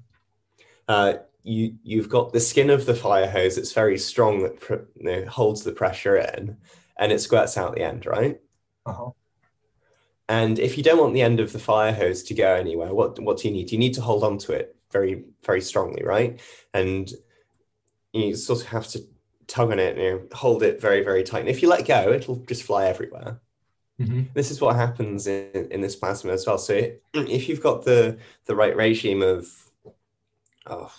[0.88, 4.86] uh, you you've got the skin of the fire hose that's very strong that pr-
[4.96, 6.56] you know, holds the pressure in
[6.98, 8.40] and it squirts out the end right
[8.86, 9.10] uh-huh.
[10.28, 13.18] and if you don't want the end of the fire hose to go anywhere, what
[13.20, 13.72] what do you need?
[13.72, 16.40] You need to hold on to it very very strongly, right?
[16.74, 17.10] And
[18.12, 19.06] you sort of have to
[19.46, 21.40] tug on it, you know, hold it very very tight.
[21.40, 23.40] And if you let go, it'll just fly everywhere.
[24.00, 24.22] Mm-hmm.
[24.34, 26.58] This is what happens in, in this plasma as well.
[26.58, 29.48] So if you've got the the right regime of
[30.66, 30.92] oh,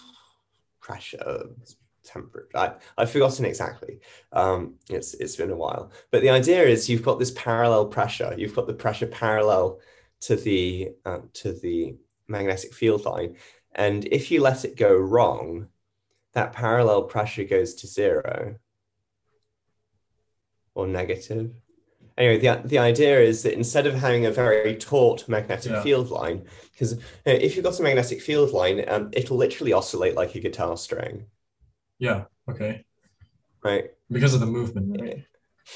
[0.80, 1.50] pressure,
[2.04, 2.48] temperature.
[2.56, 4.00] I, I've forgotten exactly.
[4.32, 8.34] Um, it's it's been a while, but the idea is you've got this parallel pressure.
[8.38, 9.80] You've got the pressure parallel
[10.22, 11.96] to the uh, to the
[12.28, 13.36] magnetic field line,
[13.74, 15.68] and if you let it go wrong,
[16.36, 18.56] that parallel pressure goes to zero
[20.76, 21.56] or negative.
[22.18, 25.82] Anyway, the, the idea is that instead of having a very taut magnetic yeah.
[25.82, 29.74] field line, because you know, if you've got a magnetic field line, um, it'll literally
[29.74, 31.26] oscillate like a guitar string.
[32.00, 32.26] Yeah.
[32.50, 32.86] Okay.
[33.64, 33.92] Right.
[34.10, 35.26] Because of the movement, right?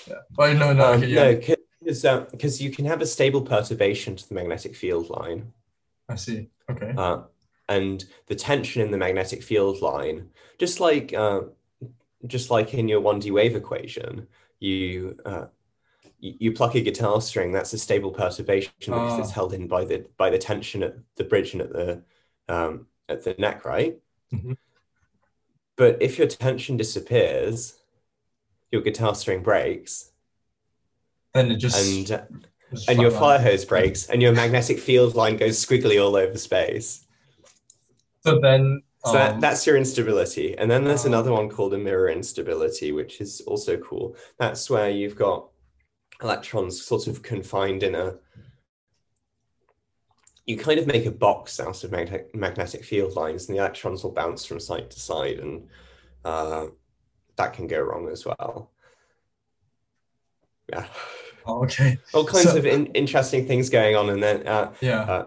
[0.07, 0.15] Yeah.
[0.37, 1.31] Oh no, no, um, okay, yeah.
[1.31, 5.51] no, because uh, you can have a stable perturbation to the magnetic field line.
[6.07, 6.49] I see.
[6.69, 6.93] Okay.
[6.95, 7.23] Uh,
[7.69, 11.41] and the tension in the magnetic field line, just like uh,
[12.27, 14.27] just like in your one D wave equation,
[14.59, 15.45] you, uh,
[16.19, 17.53] you you pluck a guitar string.
[17.53, 19.33] That's a stable perturbation because it's ah.
[19.33, 22.01] held in by the by the tension at the bridge and at the
[22.49, 23.97] um, at the neck, right?
[24.33, 24.53] Mm-hmm.
[25.77, 27.75] But if your tension disappears,
[28.71, 30.11] your guitar string breaks.
[31.33, 32.07] Then it just and
[32.71, 36.37] just and your fire hose breaks, and your magnetic field line goes squiggly all over
[36.37, 37.05] space.
[38.21, 41.73] So then, so that, um, that's your instability, and then there's uh, another one called
[41.73, 44.15] a mirror instability, which is also cool.
[44.37, 45.47] That's where you've got
[46.21, 48.15] electrons sort of confined in a
[50.49, 54.03] you kind of make a box out of magnetic, magnetic field lines and the electrons
[54.03, 55.67] will bounce from side to side and
[56.25, 56.65] uh,
[57.35, 58.71] that can go wrong as well.
[60.67, 60.87] Yeah.
[61.45, 61.99] Oh, okay.
[62.15, 64.09] All kinds so, of in, interesting things going on.
[64.09, 65.01] And then, uh, yeah.
[65.01, 65.25] Uh,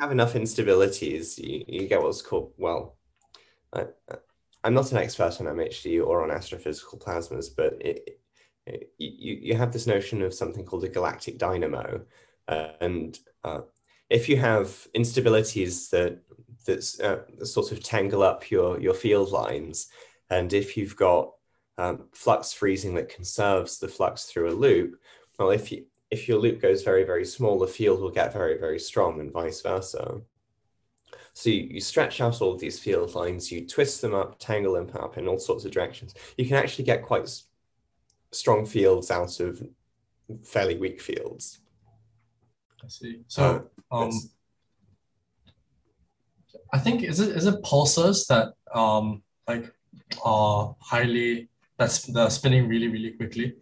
[0.00, 2.96] have enough instabilities, you, you get what's called, well,
[3.72, 3.86] I,
[4.64, 8.20] I'm not an expert on MHD or on astrophysical plasmas, but it,
[8.66, 12.02] it, you, you have this notion of something called a galactic dynamo.
[12.46, 13.60] Uh, and uh,
[14.10, 16.20] if you have instabilities that
[16.66, 17.00] that
[17.40, 19.88] uh, sort of tangle up your your field lines,
[20.30, 21.32] and if you've got
[21.78, 25.00] um, flux freezing that conserves the flux through a loop,
[25.38, 28.58] well, if you if your loop goes very very small, the field will get very
[28.58, 30.20] very strong, and vice versa.
[31.32, 34.74] So you, you stretch out all of these field lines, you twist them up, tangle
[34.74, 36.14] them up in all sorts of directions.
[36.36, 37.30] You can actually get quite
[38.32, 39.62] strong fields out of
[40.44, 41.60] fairly weak fields.
[42.84, 43.20] I see.
[43.28, 44.10] So um,
[46.72, 49.72] I think is it is it pulsars that um like
[50.24, 53.54] are highly that's they're spinning really really quickly.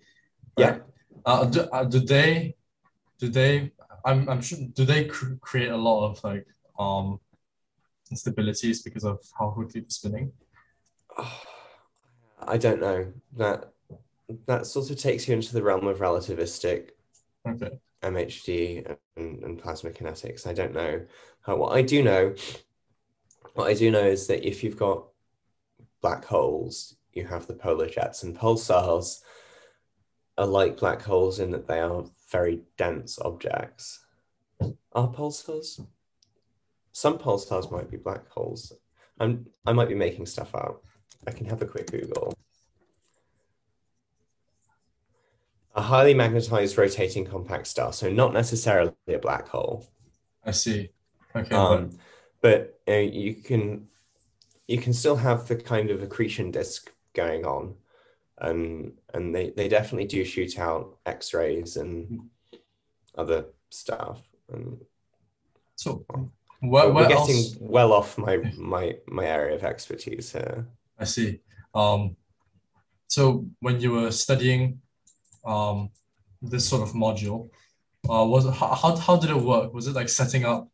[0.58, 0.66] Right?
[0.66, 0.78] Yeah.
[1.26, 2.54] Uh, do, uh, do they
[3.18, 3.72] do they
[4.04, 6.46] I'm I'm sure do they cr- create a lot of like
[6.78, 7.18] um
[8.12, 10.32] instabilities because of how quickly they're spinning?
[12.38, 13.72] I don't know that
[14.46, 16.90] that sort of takes you into the realm of relativistic
[17.48, 17.70] okay.
[18.02, 20.46] MHD and, and plasma kinetics.
[20.46, 21.02] I don't know.
[21.40, 22.34] How, what I do know,
[23.54, 25.06] what I do know is that if you've got
[26.02, 29.20] black holes, you have the polar jets, and pulsars
[30.38, 34.04] are like black holes in that they are very dense objects.
[34.92, 35.84] Are pulsars?
[36.92, 38.72] Some pulsars might be black holes.
[39.18, 40.84] I'm, I might be making stuff up.
[41.26, 42.34] I can have a quick Google.
[45.76, 49.86] a highly magnetized rotating compact star, so not necessarily a black hole.
[50.44, 50.88] I see.
[51.34, 51.54] Okay.
[51.54, 51.90] Um,
[52.40, 53.86] but, but uh, you can
[54.66, 57.74] you can still have the kind of accretion disk going on,
[58.38, 62.20] and and they, they definitely do shoot out X rays and
[63.16, 64.20] other stuff.
[64.52, 64.78] And
[65.74, 66.04] so,
[66.60, 67.56] what, we're getting else?
[67.60, 70.66] well off my my my area of expertise here.
[70.98, 71.40] I see.
[71.74, 72.16] Um,
[73.08, 74.80] so when you were studying
[75.46, 75.90] um,
[76.42, 77.48] this sort of module.
[78.08, 79.72] Uh, was how, how did it work?
[79.72, 80.68] Was it like setting up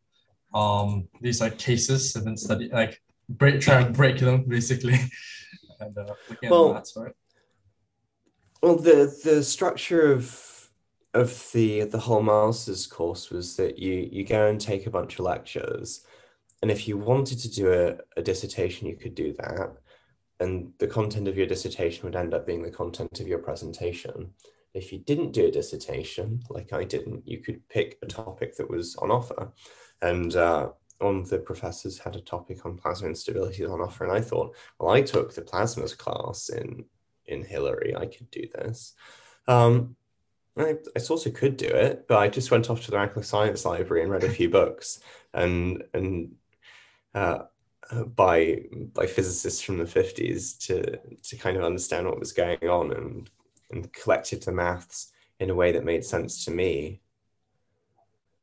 [0.53, 4.93] um, these like cases and then study like break try to break them basically
[5.79, 7.13] and uh, looking well, at right?
[8.63, 10.69] Well, the the structure of
[11.13, 15.19] of the the whole master's course was that you you go and take a bunch
[15.19, 16.05] of lectures,
[16.61, 19.73] and if you wanted to do a, a dissertation, you could do that,
[20.39, 24.31] and the content of your dissertation would end up being the content of your presentation.
[24.73, 28.69] If you didn't do a dissertation, like I didn't, you could pick a topic that
[28.69, 29.51] was on offer.
[30.01, 34.05] And uh, one of the professors had a topic on plasma instability on offer.
[34.05, 36.85] And I thought, well, I took the plasmas class in,
[37.25, 38.93] in Hilary, I could do this.
[39.47, 39.95] Um,
[40.57, 43.25] I, I sort of could do it, but I just went off to the Radcliffe
[43.25, 44.99] Science Library and read a few books
[45.33, 46.35] and and
[47.15, 47.43] uh,
[48.15, 52.91] by by physicists from the 50s to to kind of understand what was going on
[52.91, 53.29] and
[53.71, 57.01] and collected the maths in a way that made sense to me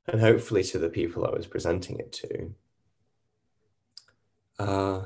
[0.07, 2.55] and hopefully to the people I was presenting it to.
[4.59, 5.03] Uh,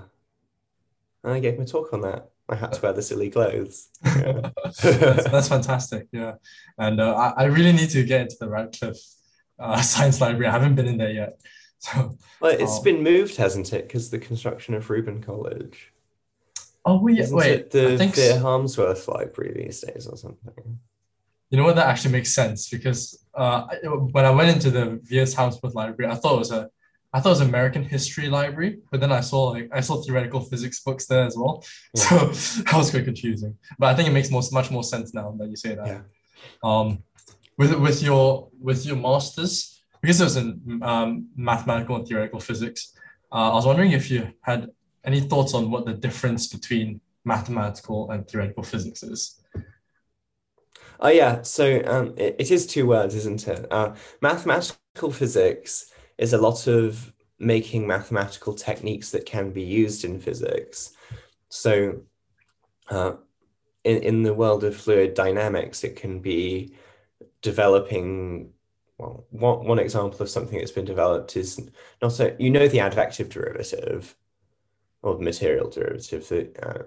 [1.22, 2.30] and I gave my talk on that.
[2.48, 3.88] I had to wear the silly clothes.
[4.04, 4.50] Yeah.
[4.64, 6.08] that's, that's, fantastic.
[6.12, 6.34] Yeah.
[6.76, 8.98] And uh, I, I really need to get into the Radcliffe
[9.58, 10.46] uh, Science Library.
[10.46, 11.40] I haven't been in there yet.
[11.78, 13.86] So, well, it's um, been moved, hasn't it?
[13.86, 15.92] Because the construction of Reuben College.
[16.84, 17.70] Oh, wait, Isn't wait.
[17.70, 20.78] the Theatre Harmsworth Library these days or something?
[21.50, 21.76] You know what?
[21.76, 23.66] That actually makes sense because uh,
[24.12, 26.70] when I went into the Vere Harmsworth Library, I thought it was a
[27.14, 30.40] I thought it was American history library, but then I saw like I saw theoretical
[30.40, 31.64] physics books there as well.
[31.94, 32.02] Yeah.
[32.02, 32.16] So
[32.64, 33.56] that was quite confusing.
[33.78, 35.86] But I think it makes most much more sense now that you say that.
[35.86, 36.00] Yeah.
[36.64, 37.04] Um,
[37.56, 42.98] with with your with your masters, because it was in um, mathematical and theoretical physics,
[43.30, 44.70] uh, I was wondering if you had
[45.04, 49.40] any thoughts on what the difference between mathematical and theoretical physics is.
[50.98, 53.66] Oh yeah, so um, it, it is two words, isn't it?
[53.70, 60.20] Uh, mathematical physics is a lot of making mathematical techniques that can be used in
[60.20, 60.92] physics.
[61.48, 62.02] So,
[62.88, 63.14] uh,
[63.84, 66.74] in, in the world of fluid dynamics, it can be
[67.42, 68.50] developing.
[68.98, 71.60] Well, one, one example of something that's been developed is
[72.00, 74.14] not so you know the advective derivative
[75.02, 76.82] or the material derivative that uh,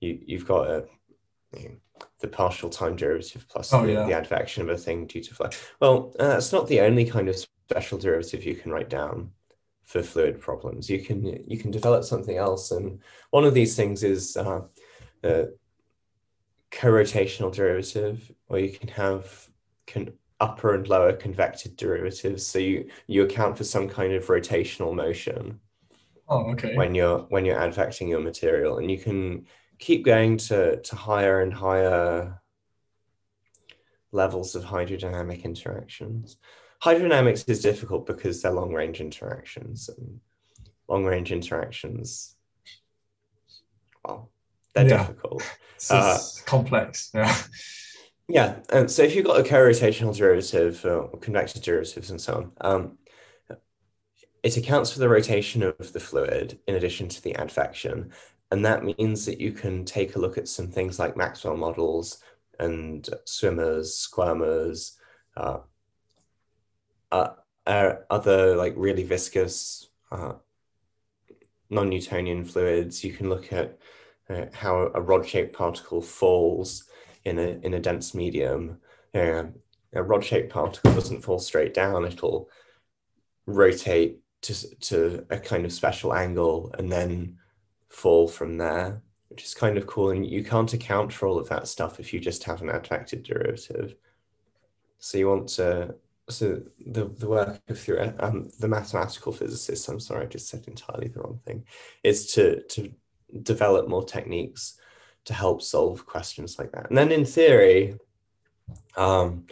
[0.00, 0.84] you you've got a
[1.56, 1.74] you know,
[2.18, 4.06] the partial time derivative plus oh, the, yeah.
[4.06, 5.50] the, advection of a thing due to flow.
[5.80, 7.36] Well, uh, that's not the only kind of
[7.72, 9.30] special derivative you can write down
[9.82, 10.90] for fluid problems.
[10.90, 14.62] You can you can develop something else, and one of these things is uh,
[16.70, 19.48] co-rotational derivative, or you can have
[19.86, 22.46] can upper and lower convected derivatives.
[22.46, 25.60] So you you account for some kind of rotational motion.
[26.28, 26.76] Oh, okay.
[26.76, 29.46] When you're when you're advecting your material, and you can
[29.78, 32.40] keep going to to higher and higher
[34.12, 36.36] levels of hydrodynamic interactions
[36.82, 40.20] hydrodynamics is difficult because they're long range interactions and
[40.88, 42.36] long range interactions
[44.04, 44.30] well
[44.74, 44.98] they're yeah.
[44.98, 45.42] difficult
[45.76, 47.36] it's uh, complex yeah
[48.28, 52.34] yeah and so if you've got a co-rotational derivative uh, or convective derivatives and so
[52.34, 52.98] on um,
[54.42, 58.10] it accounts for the rotation of the fluid in addition to the advection
[58.50, 62.18] and that means that you can take a look at some things like maxwell models
[62.58, 64.92] and swimmers squirmers
[65.36, 65.58] uh,
[67.12, 67.34] uh,
[67.66, 70.32] uh, other like really viscous uh,
[71.70, 73.04] non-Newtonian fluids.
[73.04, 73.78] You can look at
[74.28, 76.84] uh, how a rod-shaped particle falls
[77.24, 78.78] in a in a dense medium.
[79.14, 79.52] a
[79.92, 82.48] rod-shaped particle doesn't fall straight down; it'll
[83.46, 87.38] rotate to to a kind of special angle and then
[87.88, 90.10] fall from there, which is kind of cool.
[90.10, 93.22] And you can't account for all of that stuff if you just have an advected
[93.22, 93.96] derivative.
[94.98, 95.96] So you want to
[96.28, 97.88] so the, the work of
[98.20, 101.64] um, the mathematical physicists, I'm sorry, I just said entirely the wrong thing,
[102.02, 102.92] is to, to
[103.42, 104.78] develop more techniques
[105.24, 106.88] to help solve questions like that.
[106.88, 107.96] And then in theory,
[108.96, 109.46] um,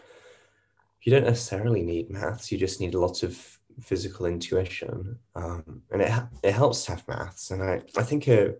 [1.02, 5.18] you don't necessarily need maths, you just need a lot of physical intuition.
[5.35, 7.50] Um, and it, it helps to have maths.
[7.50, 8.54] And I, I think a,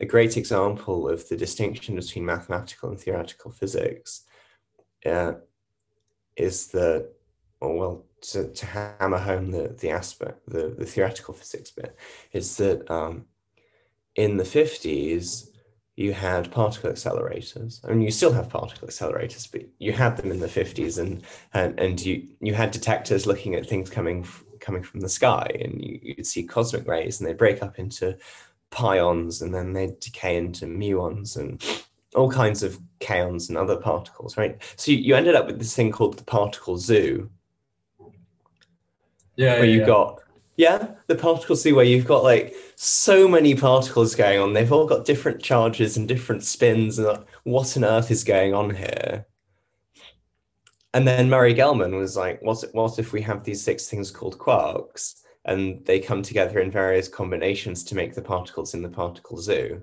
[0.00, 4.24] a great example of the distinction between mathematical and theoretical physics
[5.06, 5.34] uh,
[6.36, 7.13] is that
[7.64, 11.96] or well, to, to hammer home the, the aspect, the, the theoretical physics bit,
[12.32, 13.26] is that um,
[14.16, 15.48] in the 50s,
[15.96, 17.80] you had particle accelerators.
[17.84, 21.22] I mean, you still have particle accelerators, but you had them in the 50s, and
[21.52, 24.26] and, and you you had detectors looking at things coming
[24.58, 28.16] coming from the sky, and you, you'd see cosmic rays, and they break up into
[28.72, 31.62] pions, and then they decay into muons, and
[32.16, 34.60] all kinds of kaons and other particles, right?
[34.76, 37.30] So you, you ended up with this thing called the particle zoo,
[39.36, 39.86] yeah, where yeah, you've yeah.
[39.86, 40.20] got
[40.56, 44.52] yeah the particle zoo where you've got like so many particles going on.
[44.52, 46.98] They've all got different charges and different spins.
[46.98, 49.26] And like, what on earth is going on here?
[50.92, 54.38] And then Murray Gell-Mann was like, what, what if we have these six things called
[54.38, 59.38] quarks and they come together in various combinations to make the particles in the particle
[59.38, 59.82] zoo?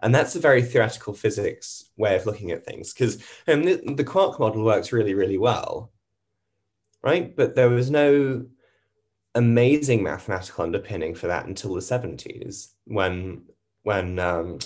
[0.00, 4.04] And that's a very theoretical physics way of looking at things because um, the, the
[4.04, 5.92] quark model works really, really well
[7.02, 7.34] right?
[7.34, 8.46] But there was no
[9.34, 13.42] amazing mathematical underpinning for that until the 70s when
[13.82, 14.58] when um,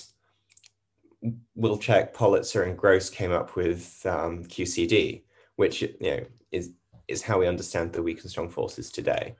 [1.56, 5.22] Wilczek, Politzer, and Gross came up with um, QCD,
[5.56, 6.70] which you know is
[7.08, 9.36] is how we understand the weak and strong forces today.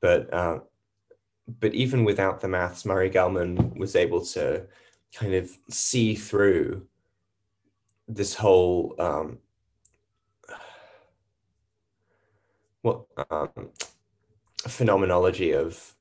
[0.00, 0.60] But uh,
[1.60, 4.66] but even without the maths, Murray Gell-Mann was able to
[5.14, 6.86] kind of see through
[8.08, 9.38] this whole um,
[12.84, 13.70] what um,
[14.68, 15.94] phenomenology of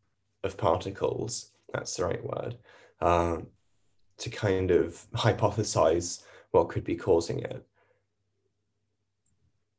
[0.44, 1.52] of particles.
[1.74, 2.58] That's the right word.
[3.02, 3.48] Um,
[4.18, 7.66] to kind of hypothesize what could be causing it.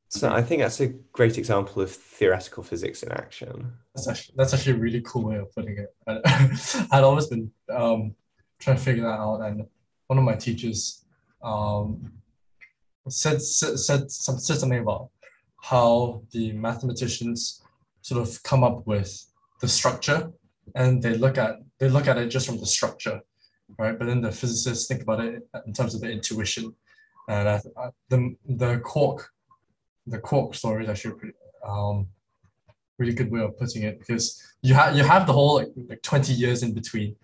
[0.09, 3.73] So I think that's a great example of theoretical physics in action.
[3.95, 5.95] That's actually that's actually a really cool way of putting it.
[6.91, 8.15] I'd always been um,
[8.61, 9.67] trying to figure that out, and
[10.07, 11.05] one of my teachers
[11.43, 12.13] um,
[13.09, 15.11] said said said, said something about
[15.71, 17.63] how the mathematicians
[18.03, 19.11] sort of come up with
[19.63, 20.31] the structure,
[20.75, 23.21] and they look at they look at it just from the structure,
[23.79, 23.99] right?
[23.99, 26.75] But then the physicists think about it in terms of the intuition,
[27.29, 29.31] and I, I, the the quark
[30.07, 31.35] the quark story is actually pretty
[31.67, 32.09] um,
[32.99, 36.03] really good way of putting it because you have you have the whole like, like
[36.03, 37.17] 20 years in between.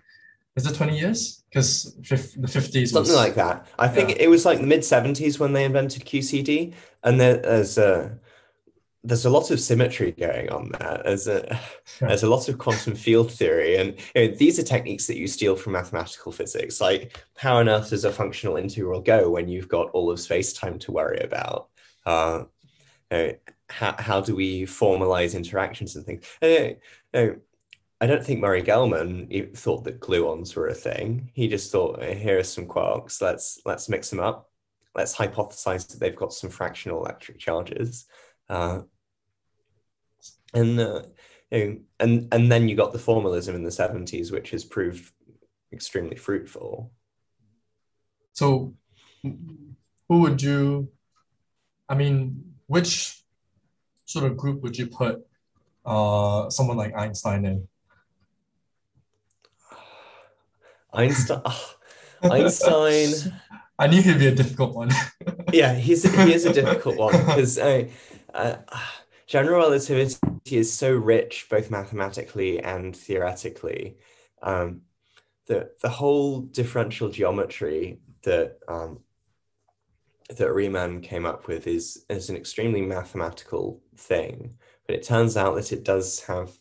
[0.56, 1.44] Is it 20 years?
[1.48, 3.66] Because the 50s something was, like that.
[3.78, 4.16] I think yeah.
[4.24, 6.74] it was like the mid 70s when they invented qcd
[7.04, 8.18] and there's a
[9.02, 11.44] there's a lot of symmetry going on there there's a
[12.00, 12.08] yeah.
[12.08, 15.26] there's a lot of quantum field theory and you know, these are techniques that you
[15.26, 19.68] steal from mathematical physics like how on earth does a functional integral go when you've
[19.68, 21.68] got all of space time to worry about
[22.06, 22.44] uh,
[23.10, 23.32] know,
[23.68, 26.24] how, how do we formalize interactions and things?
[26.42, 26.76] you
[27.12, 27.36] know,
[28.00, 31.30] I don't think Murray Gell-Mann thought that gluons were a thing.
[31.34, 33.20] He just thought, here are some quarks.
[33.20, 34.50] Let's let's mix them up.
[34.94, 38.06] Let's hypothesize that they've got some fractional electric charges,
[38.50, 38.82] uh,
[40.52, 41.02] and uh,
[41.52, 45.12] and and then you got the formalism in the seventies, which has proved
[45.72, 46.90] extremely fruitful.
[48.32, 48.74] So,
[49.22, 50.90] who would you?
[51.88, 53.22] I mean, which
[54.04, 55.24] sort of group would you put
[55.86, 57.68] uh, someone like Einstein in?
[60.92, 61.42] Einstein.
[62.22, 63.32] Einstein.
[63.80, 64.90] I knew he'd be a difficult one.
[65.54, 67.88] yeah, he's he is a difficult one because uh,
[68.34, 68.56] uh,
[69.26, 70.16] general relativity
[70.50, 73.96] is so rich, both mathematically and theoretically.
[74.42, 74.82] Um,
[75.46, 79.00] the the whole differential geometry that um,
[80.36, 84.56] that Riemann came up with is, is an extremely mathematical thing,
[84.86, 86.52] but it turns out that it does have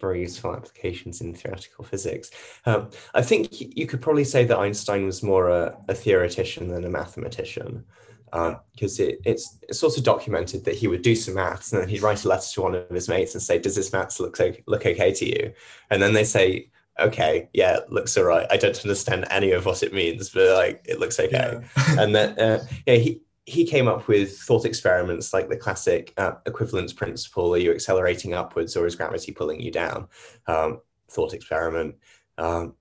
[0.00, 2.30] very useful applications in theoretical physics.
[2.66, 6.84] Um, I think you could probably say that Einstein was more a, a theoretician than
[6.84, 7.84] a mathematician,
[8.32, 11.82] because uh, it, it's, it's sort of documented that he would do some maths and
[11.82, 14.18] then he'd write a letter to one of his mates and say, "Does this maths
[14.20, 15.52] look okay, look okay to you?"
[15.90, 16.70] And then they say,
[17.00, 18.46] okay, yeah, it looks all right.
[18.50, 21.60] I don't understand any of what it means, but like it looks okay.
[21.76, 22.00] Yeah.
[22.02, 26.32] and then uh, yeah, he he came up with thought experiments like the classic uh,
[26.46, 30.08] equivalence principle: are you accelerating upwards or is gravity pulling you down?
[30.46, 30.80] Um,
[31.10, 31.96] thought experiment,
[32.38, 32.74] um,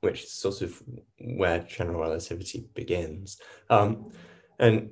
[0.00, 0.82] which is sort of
[1.20, 3.40] where general relativity begins.
[3.70, 4.12] Um,
[4.58, 4.90] and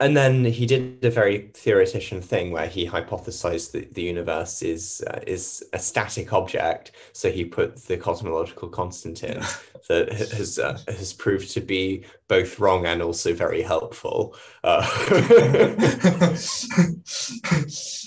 [0.00, 5.02] and then he did a very theoretician thing where he hypothesized that the universe is
[5.06, 6.92] uh, is a static object.
[7.12, 9.40] So he put the cosmological constant in
[9.88, 14.36] that has uh, has proved to be both wrong and also very helpful.
[14.64, 14.84] Uh.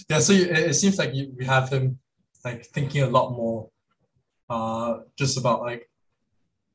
[0.10, 2.00] yeah, so it, seems like you, we have him
[2.44, 3.70] like thinking a lot more,
[4.50, 5.90] uh, just about like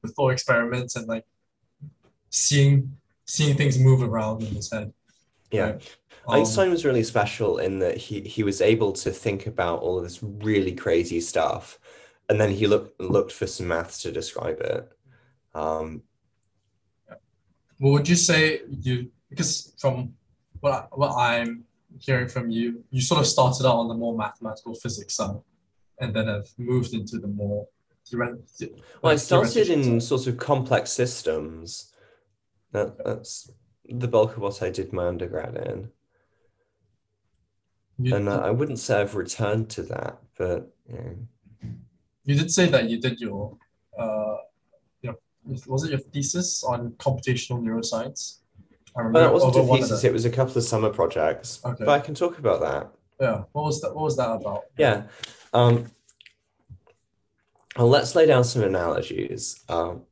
[0.03, 1.25] the thought experiments and like
[2.31, 2.97] seeing
[3.27, 4.93] seeing things move around in his head.
[5.51, 5.63] Yeah.
[5.63, 5.89] Right.
[6.27, 9.99] Um, Einstein was really special in that he he was able to think about all
[9.99, 11.79] of this really crazy stuff,
[12.29, 14.93] and then he looked looked for some maths to describe it.
[15.55, 16.03] Um,
[17.79, 20.15] well, would you say you because from
[20.61, 21.65] what I, what I'm
[21.99, 25.41] hearing from you, you sort of started out on the more mathematical physics side,
[26.01, 27.67] and then have moved into the more
[28.07, 28.45] theoretical.
[29.03, 31.93] Well, I started in sort of complex systems.
[32.73, 33.51] That, that's
[33.89, 35.91] the bulk of what I did my undergrad in.
[37.99, 41.13] You and uh, I wouldn't say I've returned to that, but yeah.
[42.25, 43.57] You did say that you did your,
[43.99, 44.37] uh,
[45.03, 48.39] your was it your thesis on computational neuroscience?
[48.97, 49.33] I remember.
[49.33, 51.61] Well, that wasn't a thesis; it was a couple of summer projects.
[51.65, 51.85] Okay.
[51.85, 52.91] But I can talk about that.
[53.21, 53.45] Yeah.
[53.53, 53.95] What was that?
[53.95, 54.65] What was that about?
[54.77, 55.05] Yeah.
[55.53, 55.87] Um,
[57.77, 60.03] well, let's lay down some analogies, um,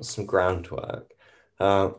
[0.00, 1.12] some groundwork.
[1.60, 1.90] Uh,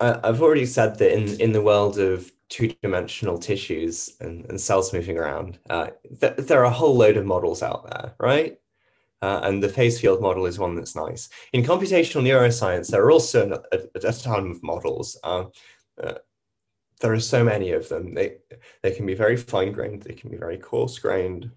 [0.00, 5.16] I've already said that in, in the world of two-dimensional tissues and, and cells moving
[5.16, 5.88] around, uh,
[6.20, 8.58] th- there are a whole load of models out there, right?
[9.22, 11.28] Uh, and the phase field model is one that's nice.
[11.52, 15.16] In computational neuroscience, there are also a, a ton of models.
[15.22, 15.44] Uh,
[16.02, 16.14] uh,
[17.02, 18.14] there are so many of them.
[18.14, 18.36] They,
[18.82, 21.50] they can be very fine grained, they can be very coarse grained,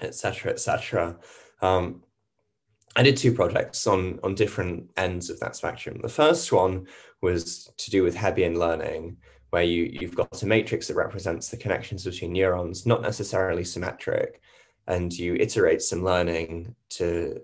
[0.00, 1.16] etc., etc.
[1.62, 2.02] Um,
[2.94, 6.00] I did two projects on, on different ends of that spectrum.
[6.02, 6.86] The first one
[7.22, 9.16] was to do with Hebbian learning,
[9.48, 14.42] where you, you've got a matrix that represents the connections between neurons, not necessarily symmetric,
[14.86, 17.40] and you iterate some learning to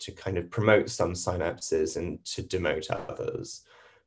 [0.00, 3.64] to kind of promote some synapses and to demote others.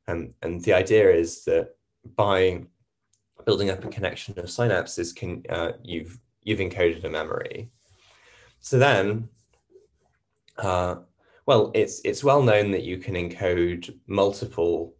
[0.08, 1.74] Um, and the idea is that
[2.16, 2.64] by
[3.44, 7.70] building up a connection of synapses, can uh, you've you've encoded a memory.
[8.60, 9.28] So then,
[10.58, 10.96] uh,
[11.46, 14.94] well, it's it's well known that you can encode multiple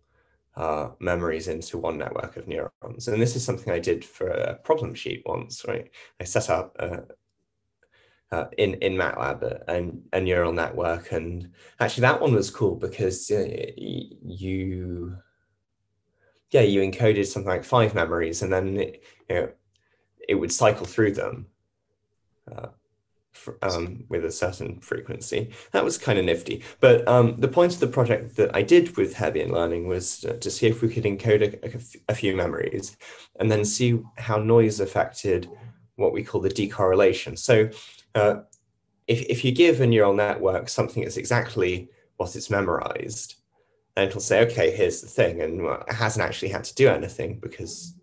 [0.57, 4.55] uh, memories into one network of neurons, and this is something I did for a
[4.57, 5.65] problem sheet once.
[5.67, 5.91] Right,
[6.21, 7.05] I set up a,
[8.33, 11.51] uh, in in MATLAB a, a, neural network, and
[11.81, 13.47] actually that one was cool because uh,
[13.77, 15.17] you,
[16.53, 19.49] yeah, you encoded something like five memories, and then it, you know,
[20.29, 21.47] it would cycle through them
[22.51, 22.69] uh,
[23.33, 25.51] for, um, with a certain frequency.
[25.73, 26.63] That was kind of nifty.
[26.81, 30.51] But um, the point of the project that I did with Hebbian learning was to
[30.51, 32.97] see if we could encode a, a few memories,
[33.41, 35.49] and then see how noise affected
[35.97, 37.39] what we call the decorrelation.
[37.39, 37.71] So
[38.15, 38.43] uh,
[39.07, 43.37] if, if you give a neural network something that's exactly what it's memorized,
[43.95, 45.43] then it'll say, okay, here's the thing.
[45.43, 47.95] And well, it hasn't actually had to do anything because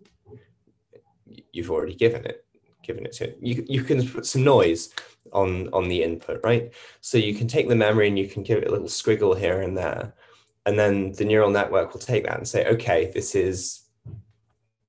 [1.52, 2.44] you've already given it,
[2.82, 3.38] given it to it.
[3.40, 4.90] You, you can put some noise
[5.32, 6.72] on, on the input, right?
[7.00, 9.62] So you can take the memory and you can give it a little squiggle here
[9.62, 10.14] and there.
[10.66, 13.82] And then the neural network will take that and say, okay, this is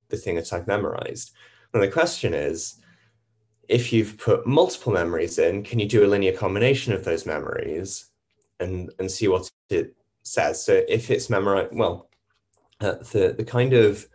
[0.09, 1.31] the thing that I've memorized.
[1.73, 2.75] And the question is,
[3.67, 8.09] if you've put multiple memories in, can you do a linear combination of those memories
[8.59, 10.63] and, and see what it says?
[10.63, 12.09] So if it's memorized, well,
[12.79, 14.07] uh, the, the kind of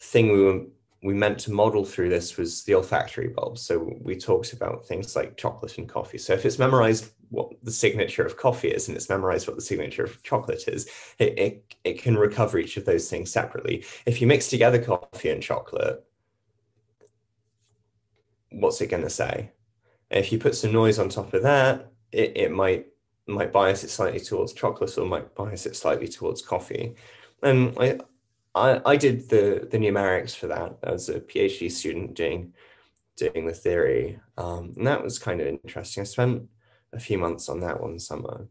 [0.00, 0.60] thing we were
[1.04, 3.58] we meant to model through this was the olfactory bulb.
[3.58, 6.18] So we talked about things like chocolate and coffee.
[6.18, 9.62] So if it's memorized what the signature of coffee is and it's memorized what the
[9.62, 10.88] signature of chocolate is,
[11.18, 13.84] it, it, it can recover each of those things separately.
[14.06, 16.04] If you mix together coffee and chocolate,
[18.52, 19.50] what's it going to say?
[20.12, 22.86] if you put some noise on top of that, it, it might
[23.26, 26.94] might bias it slightly towards chocolate or might bias it slightly towards coffee.
[27.42, 27.98] And I,
[28.54, 32.52] I, I did the, the numerics for that as a PhD student doing,
[33.16, 34.18] doing the theory.
[34.36, 36.02] Um, and that was kind of interesting.
[36.02, 36.42] I spent
[36.92, 38.48] a few months on that one summer.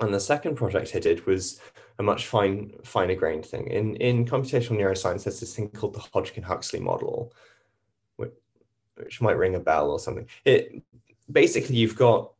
[0.00, 1.60] And the second project I did was
[1.98, 3.66] a much fine, finer grained thing.
[3.68, 7.32] In, in computational neuroscience, there's this thing called the Hodgkin-Huxley model,
[8.96, 10.26] which might ring a bell or something.
[10.44, 10.82] It
[11.30, 12.32] basically you've got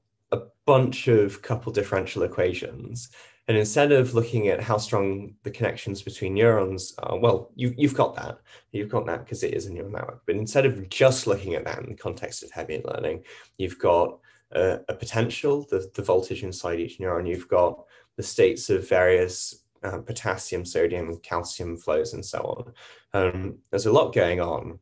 [0.67, 3.11] bunch of couple differential equations,
[3.49, 7.95] and instead of looking at how strong the connections between neurons are, well, you, you've
[7.95, 8.39] got that.
[8.71, 10.23] You've got that because it is a neural network.
[10.27, 13.25] But instead of just looking at that in the context of Hebbian learning,
[13.59, 14.21] you've got
[14.53, 17.29] a, a potential, the, the voltage inside each neuron.
[17.29, 17.85] You've got
[18.17, 22.73] the states of various uh, potassium, sodium, calcium flows, and so on.
[23.21, 24.79] Um, there's a lot going on.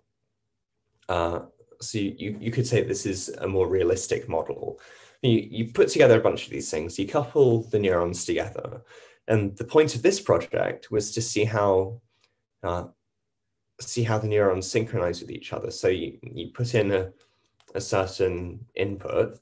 [1.08, 1.40] Uh,
[1.80, 4.78] so you, you could say this is a more realistic model.
[5.22, 8.82] You, you put together a bunch of these things, you couple the neurons together.
[9.28, 12.00] And the point of this project was to see how
[12.62, 12.84] uh,
[13.80, 15.70] see how the neurons synchronize with each other.
[15.70, 17.12] So you, you put in a,
[17.74, 19.38] a certain input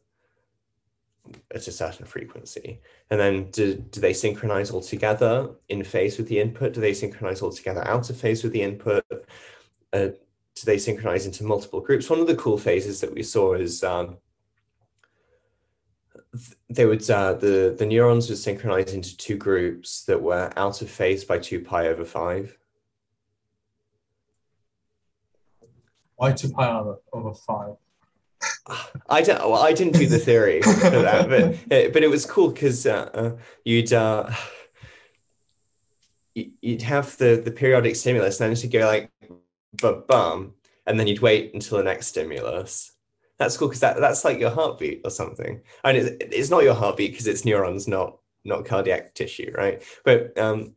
[1.55, 2.81] at a certain frequency.
[3.11, 6.73] And then do, do they synchronize all together in phase with the input?
[6.73, 9.05] Do they synchronize all together out of phase with the input?
[9.93, 10.09] Uh,
[10.55, 12.11] do they synchronize into multiple groups?
[12.11, 14.19] One of the cool phases that we saw is um,
[16.69, 20.91] they would uh, the the neurons would synchronize into two groups that were out of
[20.91, 22.59] phase by two pi over five.
[26.17, 27.77] Why two pi over, over five?
[29.09, 29.41] I don't.
[29.41, 32.87] Well, I didn't do the theory for that, but it, but it was cool because
[32.87, 34.31] uh, uh, you'd uh,
[36.35, 39.11] you'd have the the periodic stimulus, and then to go like
[39.81, 40.55] but bum,
[40.87, 42.93] and then you'd wait until the next stimulus.
[43.39, 45.61] That's cool because that, that's like your heartbeat or something.
[45.85, 49.83] Mean, it's, it's not your heartbeat because it's neurons, not not cardiac tissue, right?
[50.05, 50.75] But um,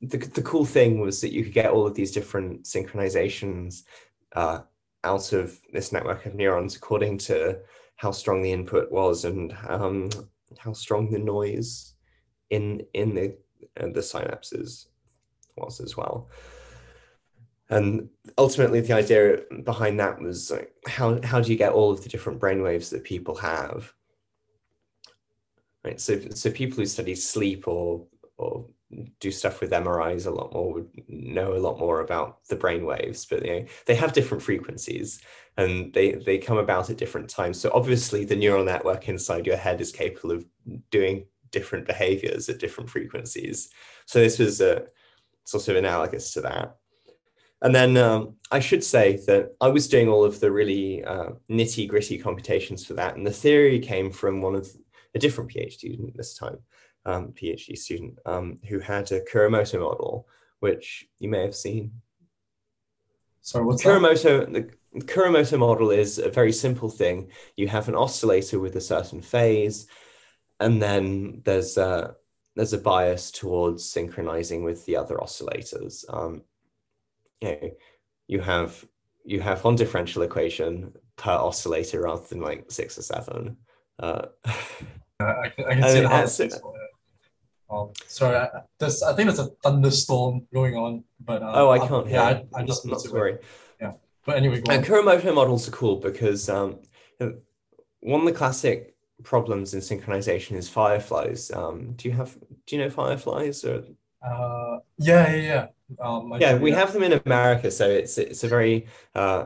[0.00, 3.82] the the cool thing was that you could get all of these different synchronizations
[4.34, 4.60] uh,
[5.04, 7.58] out of this network of neurons according to
[7.96, 10.10] how strong the input was and um,
[10.58, 11.94] how strong the noise
[12.50, 13.36] in in the
[13.80, 14.86] uh, the synapses
[15.56, 16.28] was as well.
[17.68, 18.08] and
[18.38, 22.08] ultimately the idea behind that was like how how do you get all of the
[22.08, 23.92] different brainwaves that people have
[25.84, 28.06] right so so people who study sleep or
[28.38, 28.66] or
[29.20, 32.84] do stuff with MRIs a lot more would know a lot more about the brain
[32.84, 35.20] waves, but you know, they have different frequencies
[35.56, 37.60] and they they come about at different times.
[37.60, 40.44] So obviously the neural network inside your head is capable of
[40.90, 43.70] doing different behaviors at different frequencies.
[44.06, 44.86] So this was a
[45.44, 46.76] sort of analogous to that.
[47.62, 51.30] And then um, I should say that I was doing all of the really uh,
[51.48, 53.16] nitty gritty computations for that.
[53.16, 54.68] And the theory came from one of
[55.14, 56.58] a different PhD student this time
[57.04, 60.28] um, PhD student um, who had a Kuramoto model,
[60.60, 61.92] which you may have seen.
[63.40, 64.52] Sorry, what's Kuramoto?
[64.52, 64.70] That?
[64.92, 67.30] The Kuramoto model is a very simple thing.
[67.56, 69.86] You have an oscillator with a certain phase,
[70.60, 72.14] and then there's a
[72.54, 76.04] there's a bias towards synchronizing with the other oscillators.
[76.12, 76.42] Um,
[77.42, 77.70] you know,
[78.28, 78.84] you have
[79.24, 83.56] you have one differential equation per oscillator rather than like six or seven.
[83.98, 84.26] Uh,
[85.20, 86.26] I, I, can see how
[87.72, 91.78] um, sorry, I, there's, I think there's a thunderstorm going on, but uh, oh, I
[91.78, 92.16] can't hear.
[92.16, 93.38] Yeah, I, I just not, worry.
[93.80, 93.92] Yeah,
[94.26, 96.80] but anyway, and Kuramoto models are cool because um,
[98.00, 101.50] one of the classic problems in synchronization is fireflies.
[101.50, 102.36] Um, do you have?
[102.66, 103.64] Do you know fireflies?
[103.64, 103.84] Or
[104.24, 105.66] uh, yeah, yeah, yeah.
[106.00, 109.44] Um, yeah, we have them in America, so it's it's a very uh,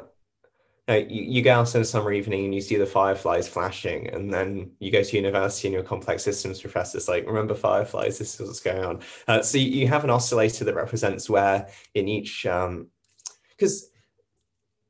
[0.88, 4.32] you, you go out on a summer evening and you see the fireflies flashing, and
[4.32, 8.38] then you go to university and your complex systems professor is like, remember fireflies, this
[8.38, 9.00] is what's going on.
[9.26, 13.90] Uh, so you, you, have an oscillator that represents where in each, because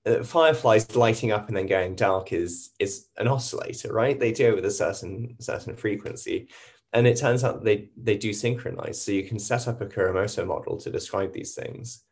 [0.07, 4.21] um, uh, fireflies lighting up and then going dark is is an oscillator, right?
[4.21, 6.49] They do it with a certain certain frequency.
[6.97, 9.03] And it turns out they they do synchronize.
[9.03, 12.03] So you can set up a Kuramoto model to describe these things.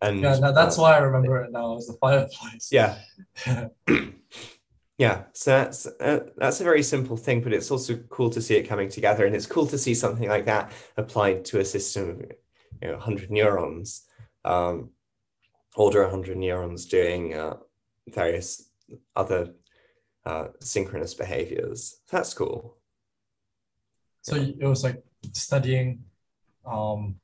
[0.00, 2.68] And yeah, no, that's uh, why I remember it now as the fireflies.
[2.70, 2.98] Yeah.
[4.98, 5.24] yeah.
[5.32, 8.68] So that's uh, that's a very simple thing, but it's also cool to see it
[8.68, 12.20] coming together, and it's cool to see something like that applied to a system of
[12.80, 14.06] you know 100 neurons,
[14.44, 14.90] um,
[15.74, 17.56] order 100 neurons doing uh,
[18.06, 18.70] various
[19.16, 19.54] other
[20.24, 21.96] uh, synchronous behaviors.
[22.12, 22.75] That's cool.
[24.26, 25.00] So it was like
[25.34, 26.02] studying
[26.66, 27.14] um,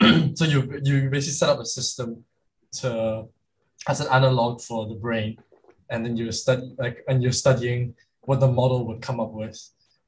[0.34, 2.24] so you you basically set up a system
[2.80, 3.28] to
[3.86, 5.36] as an analog for the brain,
[5.90, 9.58] and then you study like and you're studying what the model would come up with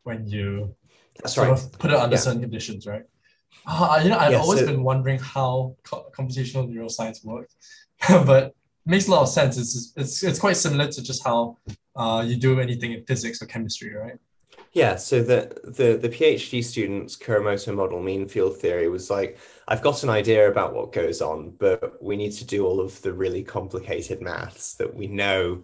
[0.05, 0.75] when you
[1.21, 1.59] That's sort right.
[1.59, 2.21] of put it under yeah.
[2.21, 3.05] certain conditions, right?
[3.67, 7.57] Uh, you know, I've always been wondering how co- computational neuroscience works,
[8.09, 8.55] but it
[8.87, 9.59] makes a lot of sense.
[9.59, 11.59] It's, it's it's quite similar to just how
[11.95, 14.17] uh, you do anything in physics or chemistry, right?
[14.73, 19.83] Yeah, so the, the the PhD student's Kuramoto model mean field theory was like, I've
[19.83, 23.13] got an idea about what goes on, but we need to do all of the
[23.13, 25.63] really complicated maths that we know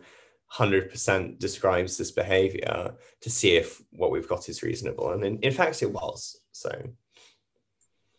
[0.53, 5.13] 100% describes this behavior to see if what we've got is reasonable.
[5.13, 6.41] And in, in fact, it was.
[6.53, 6.71] So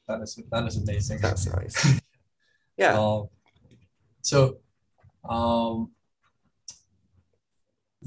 [0.07, 1.19] that is that is amazing.
[1.19, 1.99] That's nice.
[2.77, 2.99] yeah.
[2.99, 3.29] Um,
[4.21, 4.57] so,
[5.27, 5.91] um,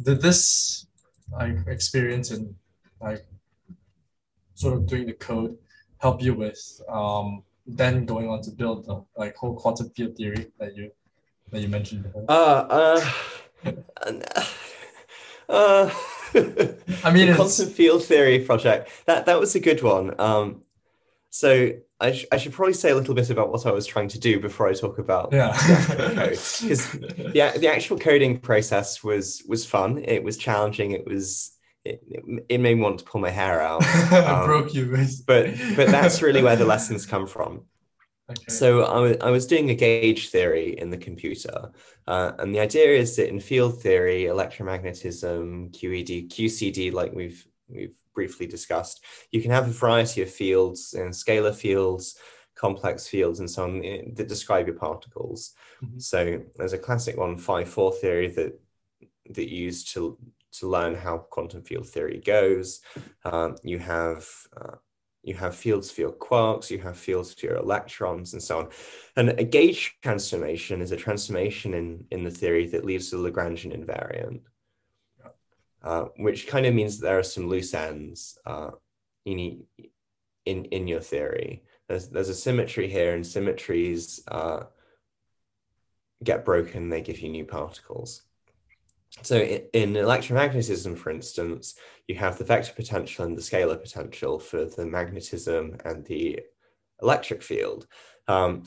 [0.00, 0.86] did this
[1.32, 2.54] like experience in
[3.00, 3.24] like
[4.54, 5.56] sort of doing the code
[5.98, 10.50] help you with um, then going on to build the like whole quantum field theory
[10.58, 10.90] that you
[11.50, 12.24] that you mentioned before?
[12.28, 13.00] Uh,
[13.64, 13.72] uh,
[15.48, 15.90] uh,
[17.04, 20.18] I mean, quantum field theory project that that was a good one.
[20.20, 20.62] Um,
[21.30, 24.08] so I, sh- I should probably say a little bit about what I was trying
[24.08, 25.52] to do before I talk about yeah
[26.28, 29.98] because the, the actual coding process was was fun.
[30.04, 30.92] It was challenging.
[30.92, 32.02] It was it,
[32.48, 33.84] it made me want to pull my hair out.
[34.12, 37.64] Um, broke you, but but that's really where the lessons come from.
[38.30, 38.42] Okay.
[38.48, 41.72] So I, I was doing a gauge theory in the computer,
[42.06, 47.94] uh, and the idea is that in field theory, electromagnetism, QED, QCD, like we've we've
[48.14, 52.18] briefly discussed, you can have a variety of fields and scalar fields,
[52.54, 55.54] complex fields, and so on eh, that describe your particles.
[55.82, 55.98] Mm-hmm.
[55.98, 58.58] So there's a classic one, phi four theory that
[59.30, 60.18] that used to
[60.52, 62.80] to learn how quantum field theory goes.
[63.24, 64.26] Um, you have
[64.56, 64.76] uh,
[65.22, 68.68] you have fields for your quarks, you have fields for your electrons, and so on.
[69.16, 73.76] And a gauge transformation is a transformation in, in the theory that leaves the Lagrangian
[73.76, 74.40] invariant,
[75.82, 78.70] uh, which kind of means there are some loose ends uh,
[79.26, 79.64] in,
[80.46, 81.64] in, in your theory.
[81.88, 84.64] There's, there's a symmetry here, and symmetries uh,
[86.22, 88.22] get broken, they give you new particles.
[89.22, 91.74] So in electromagnetism, for instance,
[92.06, 96.40] you have the vector potential and the scalar potential for the magnetism and the
[97.02, 97.86] electric field.
[98.26, 98.64] Um,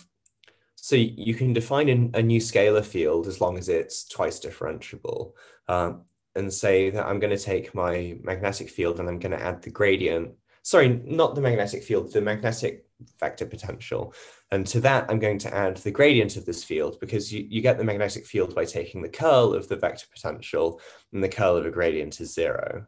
[0.76, 5.34] so you can define a new scalar field as long as it's twice differentiable.
[5.68, 9.44] Um, and say that I'm going to take my magnetic field and I'm going to
[9.44, 10.32] add the gradient.
[10.64, 12.86] Sorry, not the magnetic field, the magnetic
[13.20, 14.14] vector potential.
[14.52, 17.62] And to that, I'm going to add the gradient of this field because you, you
[17.62, 20.82] get the magnetic field by taking the curl of the vector potential
[21.14, 22.88] and the curl of a gradient is zero.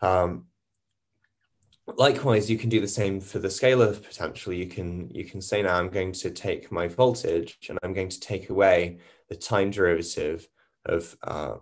[0.00, 0.46] Um,
[1.86, 4.52] likewise, you can do the same for the scalar potential.
[4.52, 8.10] You can, you can say now I'm going to take my voltage and I'm going
[8.10, 8.98] to take away
[9.28, 10.48] the time derivative
[10.84, 11.56] of uh,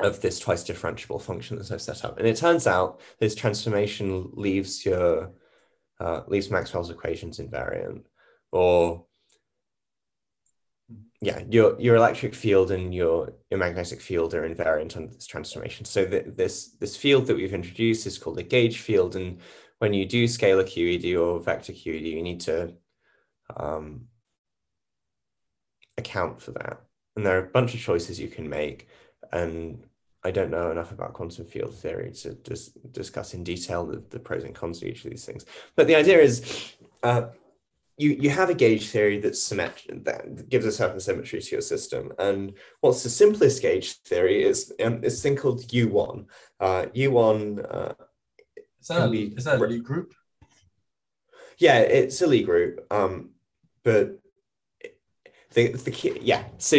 [0.00, 2.18] of this twice differentiable function that I've set up.
[2.18, 5.32] And it turns out this transformation leaves your
[6.00, 8.04] uh, least Maxwell's equations invariant,
[8.52, 9.06] or
[11.20, 15.84] yeah, your your electric field and your your magnetic field are invariant under this transformation.
[15.84, 19.40] So the, this this field that we've introduced is called a gauge field, and
[19.78, 22.74] when you do scalar QED or vector QED, you need to
[23.56, 24.06] um,
[25.96, 26.80] account for that.
[27.16, 28.88] And there are a bunch of choices you can make
[29.32, 29.84] and
[30.24, 34.18] I don't know enough about quantum field theory to dis- discuss in detail the, the,
[34.18, 35.46] pros and cons of each of these things.
[35.76, 37.28] But the idea is uh,
[37.98, 41.60] you, you have a gauge theory that's symmetric, that gives a certain symmetry to your
[41.60, 42.12] system.
[42.18, 46.26] And what's the simplest gauge theory is um, this thing called U1.
[46.58, 47.94] Uh, U1 uh,
[48.80, 50.14] is that, a, be, is that a Lie group?
[51.58, 52.86] Yeah, it's a Lie group.
[52.90, 53.30] Um,
[53.82, 54.18] but
[55.54, 56.76] the, the key, yeah, so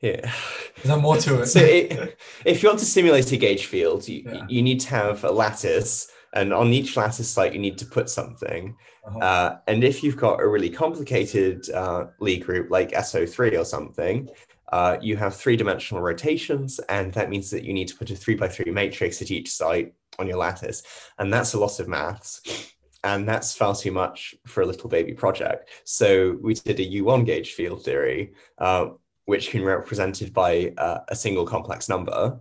[0.00, 0.32] yeah.
[0.76, 1.46] Is there more to it?
[1.46, 4.46] so it, if you want to simulate a gauge field, you, yeah.
[4.48, 8.08] you need to have a lattice, and on each lattice site, you need to put
[8.08, 8.76] something.
[9.04, 9.18] Uh-huh.
[9.18, 14.28] Uh, and if you've got a really complicated uh, Lie group like SO3 or something,
[14.72, 18.16] uh, you have three dimensional rotations, and that means that you need to put a
[18.16, 20.82] three by three matrix at each site on your lattice.
[21.18, 22.72] And that's a lot of maths.
[23.02, 25.70] And that's far too much for a little baby project.
[25.84, 28.90] So we did a U1 gauge field theory, uh,
[29.30, 32.40] which can be represented by uh, a single complex number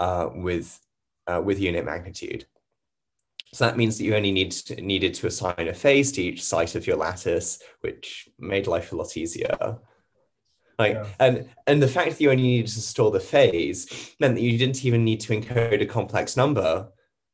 [0.00, 0.80] uh, with,
[1.28, 2.44] uh, with unit magnitude.
[3.52, 6.42] So that means that you only need to, needed to assign a phase to each
[6.42, 9.78] site of your lattice, which made life a lot easier.
[10.76, 11.06] Like, yeah.
[11.20, 14.58] and and the fact that you only needed to store the phase meant that you
[14.58, 16.88] didn't even need to encode a complex number.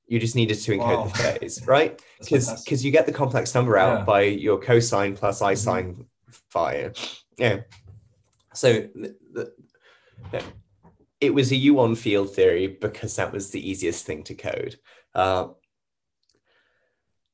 [0.07, 1.05] You just needed to encode wow.
[1.05, 2.01] the phase, right?
[2.19, 4.05] Because you get the complex number out yeah.
[4.05, 6.03] by your cosine plus i sine mm-hmm.
[6.51, 6.91] phi.
[7.39, 7.61] Yeah.
[8.55, 10.43] So the, the,
[11.21, 14.77] it was a U1 field theory because that was the easiest thing to code.
[15.15, 15.49] Uh,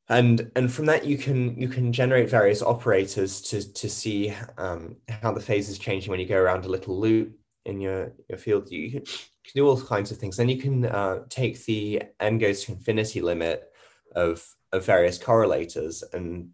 [0.08, 4.96] and and from that you can you can generate various operators to to see um,
[5.08, 8.36] how the phase is changing when you go around a little loop in your your
[8.38, 8.70] field.
[8.70, 10.36] You can, can do all kinds of things.
[10.36, 13.70] Then you can uh, take the n goes to infinity limit
[14.16, 16.50] of of various correlators, and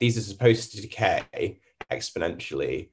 [0.00, 1.60] these are supposed to decay
[1.92, 2.88] exponentially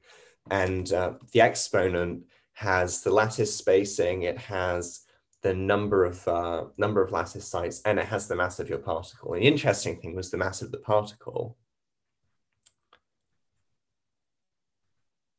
[0.50, 2.24] and uh, the exponent
[2.54, 5.02] has the lattice spacing, it has
[5.42, 8.78] the number of uh, number of lattice sites, and it has the mass of your
[8.78, 9.34] particle.
[9.34, 11.56] And the interesting thing was the mass of the particle.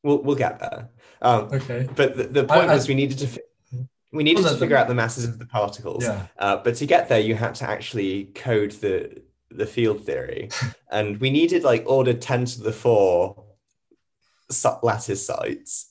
[0.02, 0.90] We'll we'll get there.
[1.20, 1.88] Um, okay.
[1.94, 3.42] But the, the point I, was we needed to
[4.12, 6.04] we needed to figure out the masses of the particles.
[6.04, 6.26] Yeah.
[6.38, 10.50] Uh, but to get there, you had to actually code the the field theory,
[10.90, 13.44] and we needed like order ten to the four
[14.82, 15.90] lattice sites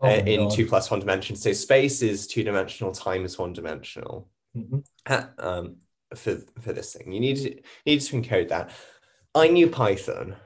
[0.00, 0.52] oh uh, in God.
[0.52, 1.42] two plus one dimensions.
[1.42, 4.28] So space is two dimensional, time is one dimensional.
[4.56, 5.12] Mm-hmm.
[5.38, 5.76] Um,
[6.14, 8.70] for for this thing, you need to you need to encode that.
[9.34, 10.36] I knew Python,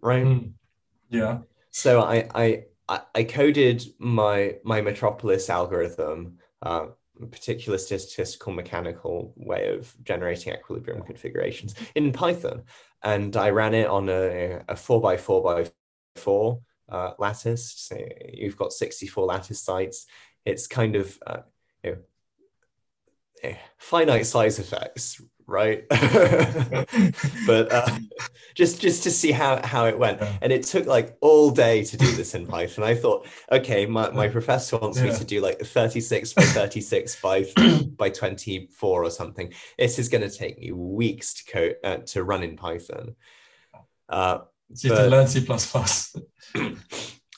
[0.00, 0.24] right?
[0.24, 0.52] Mm.
[1.10, 1.38] Yeah.
[1.70, 2.28] So I
[2.88, 6.38] I I coded my my Metropolis algorithm.
[6.62, 6.86] Uh,
[7.30, 12.62] particular statistical mechanical way of generating equilibrium configurations in Python.
[13.02, 15.70] And I ran it on a, a four by four by
[16.18, 17.72] four uh, lattice.
[17.76, 17.98] So
[18.32, 20.06] you've got 64 lattice sites.
[20.44, 21.38] It's kind of uh,
[21.82, 21.98] you know,
[23.42, 25.88] eh, finite size effects, right?
[25.88, 27.98] but uh,
[28.54, 31.96] just just to see how how it went, and it took like all day to
[31.96, 32.84] do this in Python.
[32.84, 35.06] I thought, okay, my, my professor wants yeah.
[35.06, 37.46] me to do like 36 by 36 by
[37.96, 39.52] by 24 or something.
[39.78, 43.16] This is going to take me weeks to code uh, to run in Python.
[44.74, 45.46] So you but, to learn C++.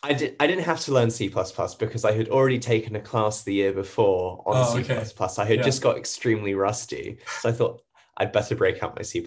[0.02, 0.36] I did.
[0.38, 3.72] I didn't have to learn C because I had already taken a class the year
[3.72, 4.92] before on oh, C++.
[4.92, 5.42] Okay.
[5.42, 5.62] I had yeah.
[5.62, 7.82] just got extremely rusty, so I thought
[8.16, 9.26] I'd better break out my C++.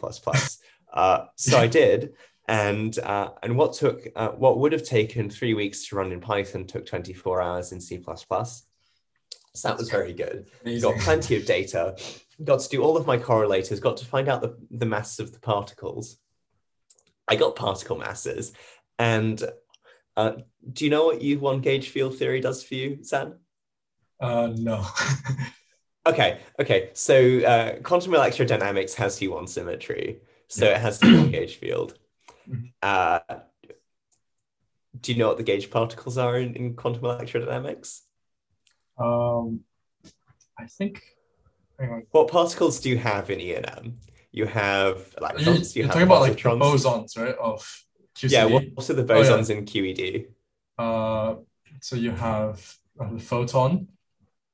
[0.93, 2.13] uh, so I did,
[2.47, 6.21] and uh, and what took uh, what would have taken three weeks to run in
[6.21, 8.01] Python took 24 hours in C++.
[9.53, 10.47] So that was very good.
[10.61, 10.89] Amazing.
[10.89, 11.97] Got plenty of data.
[12.41, 13.81] Got to do all of my correlators.
[13.81, 16.17] Got to find out the, the mass of the particles
[17.31, 18.51] I got particle masses.
[18.99, 19.41] And
[20.17, 20.33] uh,
[20.73, 23.35] do you know what U1 gauge field theory does for you, Zan?
[24.19, 24.85] Uh, no.
[26.05, 26.89] okay, okay.
[26.93, 30.19] So uh, quantum electrodynamics has U1 symmetry.
[30.49, 30.75] So yeah.
[30.75, 31.97] it has the U1 gauge field.
[32.49, 32.65] Mm-hmm.
[32.83, 33.19] Uh,
[34.99, 38.01] do you know what the gauge particles are in, in quantum electrodynamics?
[38.97, 39.61] Um,
[40.59, 41.01] I think.
[42.11, 43.97] What particles do you have in E and M?
[44.31, 45.75] You have electrons.
[45.75, 47.35] You, are talking about like bosons, right?
[47.35, 47.61] Of
[48.15, 48.31] QCD.
[48.31, 48.45] Yeah.
[48.45, 49.59] What are the bosons oh, yeah.
[49.59, 50.27] in QED?
[50.77, 51.35] Uh,
[51.81, 53.87] so you have uh, the photon,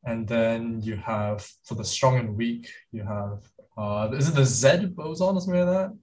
[0.03, 3.43] and then you have for the strong and weak, you have
[3.77, 5.97] uh, is it the Z boson or something like that?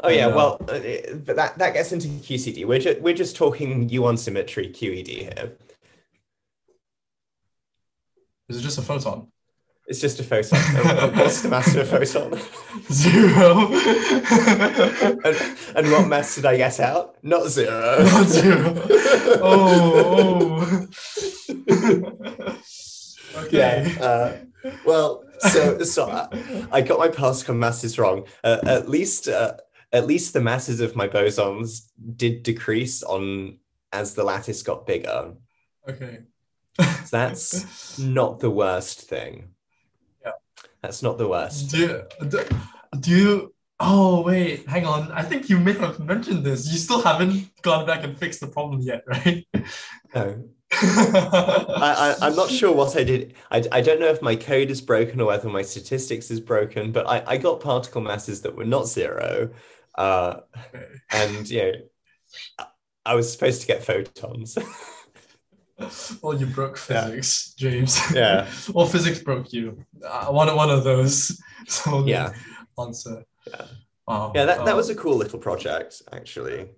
[0.00, 2.66] Oh yeah, uh, well, uh, but that that gets into QCD.
[2.66, 5.52] We're just we're just talking U1 symmetry QED here.
[8.48, 9.28] Is it just a photon?
[9.86, 10.58] It's just a photon.
[11.16, 12.38] What's the mass of a photon?
[12.92, 13.68] Zero.
[15.24, 15.36] and,
[15.76, 17.16] and, what mass did I get out?
[17.22, 18.02] Not zero.
[18.02, 18.74] Not zero.
[19.42, 20.88] oh.
[21.70, 22.58] oh.
[23.44, 23.92] okay.
[23.92, 24.00] Yeah.
[24.00, 24.36] Uh,
[24.86, 28.26] well, so so I, I, got my particle masses wrong.
[28.44, 29.54] Uh, at least uh,
[29.92, 33.58] at least the masses of my bosons did decrease on
[33.92, 35.34] as the lattice got bigger.
[35.88, 36.20] Okay.
[36.78, 39.48] so that's not the worst thing.
[40.82, 41.70] That's not the worst.
[41.70, 42.44] Do you, do,
[42.98, 43.54] do you
[43.84, 45.10] Oh wait, hang on.
[45.10, 46.70] I think you may have mentioned this.
[46.70, 49.44] You still haven't gone back and fixed the problem yet, right?
[50.14, 50.44] No.
[50.72, 53.34] I, I, am not sure what I did.
[53.50, 56.92] I, I don't know if my code is broken or whether my statistics is broken,
[56.92, 59.50] but I, I got particle masses that were not zero.
[59.96, 60.40] Uh,
[61.10, 61.72] and, you know,
[63.04, 64.56] I was supposed to get photons.
[66.22, 67.70] well, you broke physics, yeah.
[67.70, 68.14] James.
[68.14, 68.48] Yeah.
[68.74, 69.84] well, physics broke you.
[70.04, 71.40] Uh, one, one of those.
[71.68, 72.32] So yeah.
[72.76, 73.24] Answer.
[73.46, 73.66] Yeah.
[74.08, 74.32] Wow.
[74.34, 76.70] Yeah, that, that was a cool little project, actually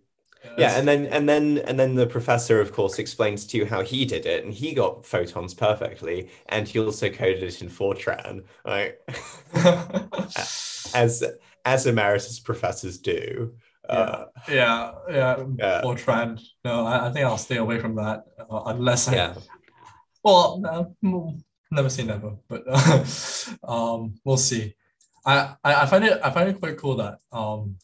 [0.59, 3.83] yeah and then and then and then the professor of course explains to you how
[3.83, 8.45] he did it and he got photons perfectly and he also coded it in fortran
[8.65, 8.97] right
[10.95, 11.25] as
[11.65, 13.55] as emeritus professors do
[13.89, 15.83] uh, yeah, yeah, yeah.
[15.83, 16.41] Fortran.
[16.65, 19.15] No, I, I, think I'll stay away from that uh, unless I.
[19.15, 19.35] Yeah.
[20.27, 20.59] Well,
[21.03, 21.37] no,
[21.71, 23.05] never say never, but uh,
[23.69, 24.75] um, we'll see.
[25.27, 27.77] I, I, I find it I find it quite cool that um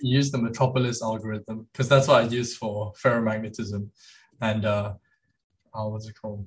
[0.00, 3.88] use the metropolis algorithm because that's what I use for ferromagnetism.
[4.40, 4.94] And uh,
[5.74, 6.46] uh what's it called?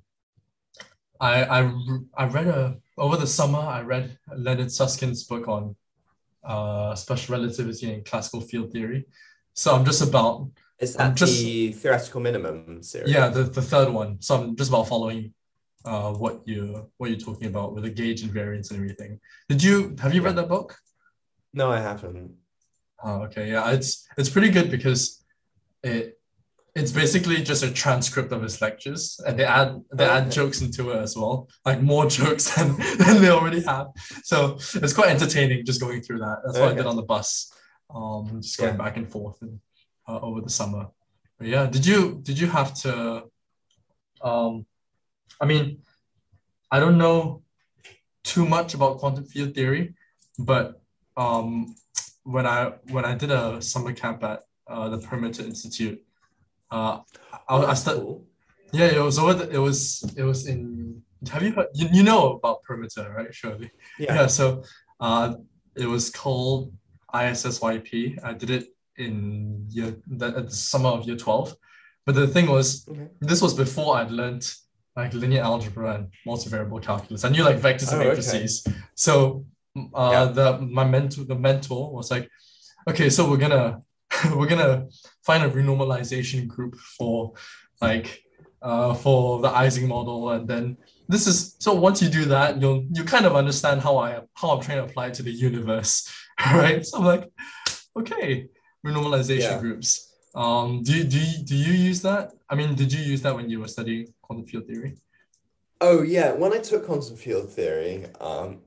[1.19, 1.71] I I
[2.17, 5.75] I read a over the summer I read Leonard Susskind's book on
[6.43, 9.05] uh, special relativity and classical field theory.
[9.53, 13.13] So I'm just about is that just, the theoretical minimum series?
[13.13, 14.19] Yeah, the, the third one.
[14.19, 15.33] So I'm just about following
[15.85, 19.19] uh, what you what you're talking about with the gauge invariance and everything.
[19.49, 20.27] Did you have you yeah.
[20.27, 20.77] read that book?
[21.53, 22.33] No, I haven't.
[23.03, 23.51] Oh, okay.
[23.51, 25.23] Yeah, it's it's pretty good because
[25.83, 26.19] it
[26.73, 30.31] it's basically just a transcript of his lectures and they add they add okay.
[30.31, 33.87] jokes into it as well like more jokes than, than they already have
[34.23, 36.65] so it's quite entertaining just going through that that's okay.
[36.65, 37.53] what i did on the bus
[37.93, 38.77] um just going yeah.
[38.77, 39.59] back and forth and
[40.07, 40.87] uh, over the summer
[41.37, 43.23] but yeah did you did you have to
[44.21, 44.65] um
[45.41, 45.77] i mean
[46.71, 47.43] i don't know
[48.23, 49.93] too much about quantum field theory
[50.39, 50.81] but
[51.17, 51.75] um
[52.23, 56.01] when I when I did a summer camp at uh, the Perimeter Institute,
[56.71, 56.99] uh,
[57.47, 58.01] I, I started.
[58.01, 58.25] Cool.
[58.73, 59.33] Yeah, it was over.
[59.33, 61.01] The, it was it was in.
[61.31, 61.67] Have you heard?
[61.73, 63.33] You, you know about Perimeter, right?
[63.33, 63.69] Surely.
[63.99, 64.15] Yeah.
[64.15, 64.27] Yeah.
[64.27, 64.63] So,
[64.99, 65.35] uh,
[65.75, 66.73] it was called
[67.13, 68.23] ISSYP.
[68.23, 68.67] I did it
[68.97, 71.55] in year the, the summer of year twelve,
[72.05, 73.07] but the thing was, okay.
[73.19, 74.49] this was before I'd learned
[74.95, 77.23] like linear algebra and multivariable calculus.
[77.23, 78.63] I knew like vectors and oh, matrices.
[78.67, 78.77] Okay.
[78.95, 79.45] So
[79.93, 80.25] uh, yeah.
[80.25, 82.29] the my mentor the mentor was like,
[82.89, 83.81] okay, so we're gonna
[84.35, 84.87] we're gonna
[85.23, 87.33] find a renormalization group for
[87.81, 88.23] like
[88.61, 92.85] uh, for the Ising model, and then this is so once you do that, you'll
[92.91, 96.11] you kind of understand how I how I'm trying to apply it to the universe,
[96.53, 96.85] right?
[96.85, 97.29] So I'm like,
[97.97, 98.47] okay,
[98.85, 99.59] renormalization yeah.
[99.59, 100.13] groups.
[100.33, 102.31] Um, do you, do do you use that?
[102.49, 104.97] I mean, did you use that when you were studying quantum field theory?
[105.81, 108.61] Oh yeah, when I took quantum field theory, um,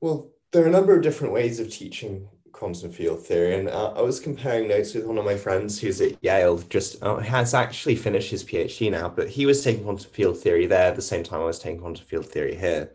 [0.00, 2.28] well, there are a number of different ways of teaching
[2.58, 6.00] quantum field theory, and uh, I was comparing notes with one of my friends who's
[6.00, 6.58] at Yale.
[6.58, 10.66] Just uh, has actually finished his PhD now, but he was taking quantum field theory
[10.66, 12.92] there at the same time I was taking quantum field theory here.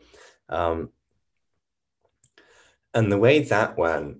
[0.49, 0.89] Um,
[2.93, 4.17] and the way that went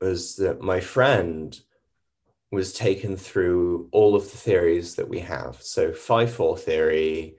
[0.00, 1.58] was that my friend
[2.50, 5.62] was taken through all of the theories that we have.
[5.62, 7.36] So phi 4 theory,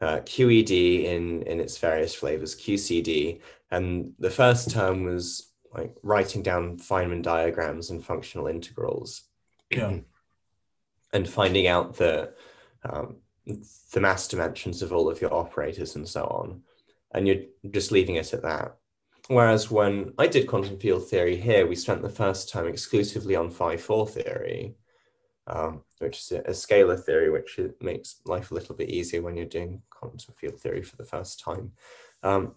[0.00, 3.40] uh, QED in, in its various flavors, QCD.
[3.72, 9.22] And the first term was like writing down Feynman diagrams and functional integrals.
[9.70, 9.98] Yeah.
[11.12, 12.32] and finding out the
[12.84, 13.16] um,
[13.92, 16.62] the mass dimensions of all of your operators and so on,
[17.12, 18.76] and you're just leaving it at that.
[19.28, 23.50] Whereas when I did quantum field theory here, we spent the first time exclusively on
[23.50, 24.74] phi four theory,
[25.46, 29.36] um, which is a, a scalar theory, which makes life a little bit easier when
[29.36, 31.72] you're doing quantum field theory for the first time.
[32.22, 32.54] Um,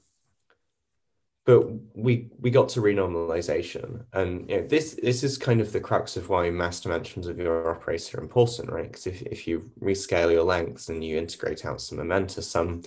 [1.46, 4.04] but we we got to renormalization.
[4.14, 7.38] And you know, this this is kind of the crux of why mass dimensions of
[7.38, 8.88] your operator are important right?
[8.88, 12.82] Because if, if you rescale your lengths and you integrate out some momenta some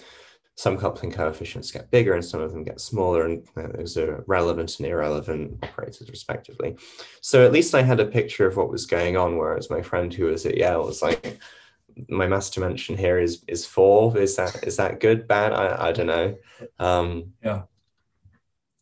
[0.56, 4.80] some coupling coefficients get bigger and some of them get smaller and those are relevant
[4.80, 6.76] and irrelevant operators respectively.
[7.20, 10.12] So at least i had a picture of what was going on whereas my friend
[10.12, 11.38] who was at yale was like
[12.09, 14.18] my mass dimension here is is four.
[14.18, 15.52] Is that is that good bad?
[15.52, 16.36] I, I don't know.
[16.80, 17.62] Um, yeah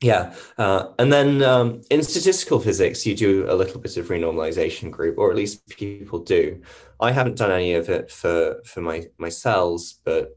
[0.02, 4.90] yeah, uh, and then um, in statistical physics, you do a little bit of renormalization
[4.90, 6.60] group, or at least people do.
[7.00, 10.36] I haven't done any of it for for my my cells, but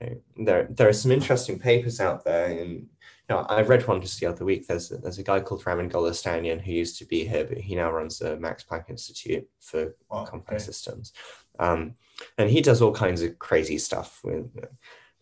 [0.00, 2.46] you know, there there are some interesting papers out there.
[2.46, 2.88] And you
[3.30, 4.66] know, I read one just the other week.
[4.66, 7.76] There's a, there's a guy called Ramin Golestanian who used to be here, but he
[7.76, 10.72] now runs the Max Planck Institute for oh, complex okay.
[10.72, 11.12] systems,
[11.60, 11.94] um,
[12.38, 14.20] and he does all kinds of crazy stuff.
[14.24, 14.50] With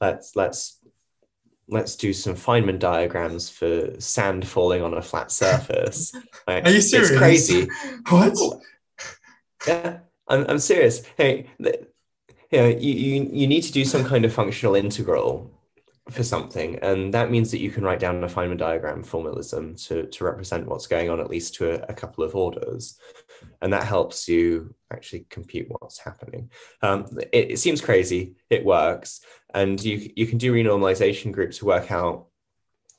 [0.01, 0.79] let's let's
[1.69, 6.15] let's do some Feynman diagrams for sand falling on a flat surface.
[6.47, 7.09] Like, Are you serious?
[7.09, 7.69] It's crazy.
[8.11, 8.37] what?
[9.67, 11.03] Yeah, I'm, I'm serious.
[11.17, 11.87] Hey, the,
[12.51, 15.51] you, know, you, you, you need to do some kind of functional integral
[16.11, 16.79] for something.
[16.81, 20.67] And that means that you can write down a Feynman diagram formalism to, to represent
[20.67, 22.99] what's going on, at least to a, a couple of orders.
[23.61, 26.51] And that helps you actually compute what's happening.
[26.83, 29.21] Um, it, it seems crazy, it works
[29.55, 32.27] and you you can do renormalization groups to work out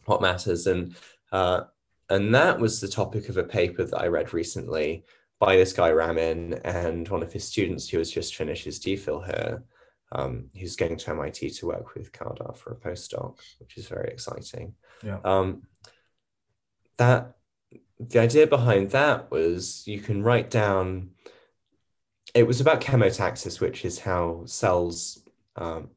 [0.05, 0.95] what matters and
[1.31, 1.61] uh,
[2.09, 5.03] and that was the topic of a paper that I read recently
[5.39, 9.25] by this guy Ramin and one of his students who has just finished his DPhil
[9.25, 9.63] here,
[10.11, 14.07] um, who's going to MIT to work with Kardar for a postdoc, which is very
[14.09, 14.75] exciting.
[15.03, 15.17] Yeah.
[15.25, 15.63] Um,
[16.97, 17.34] that
[17.99, 21.11] the idea behind that was you can write down.
[22.33, 25.23] It was about chemotaxis, which is how cells
[25.55, 25.89] um,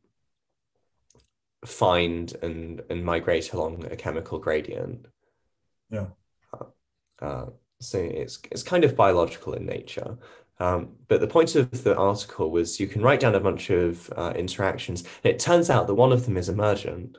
[1.65, 5.07] find and and migrate along a chemical gradient.
[5.91, 6.07] Yeah.
[6.53, 6.65] Uh,
[7.21, 7.47] uh,
[7.81, 10.17] so it's it's kind of biological in nature.
[10.61, 14.13] Um, but the point of the article was you can write down a bunch of
[14.17, 17.19] uh, interactions, and it turns out that one of them is emergent.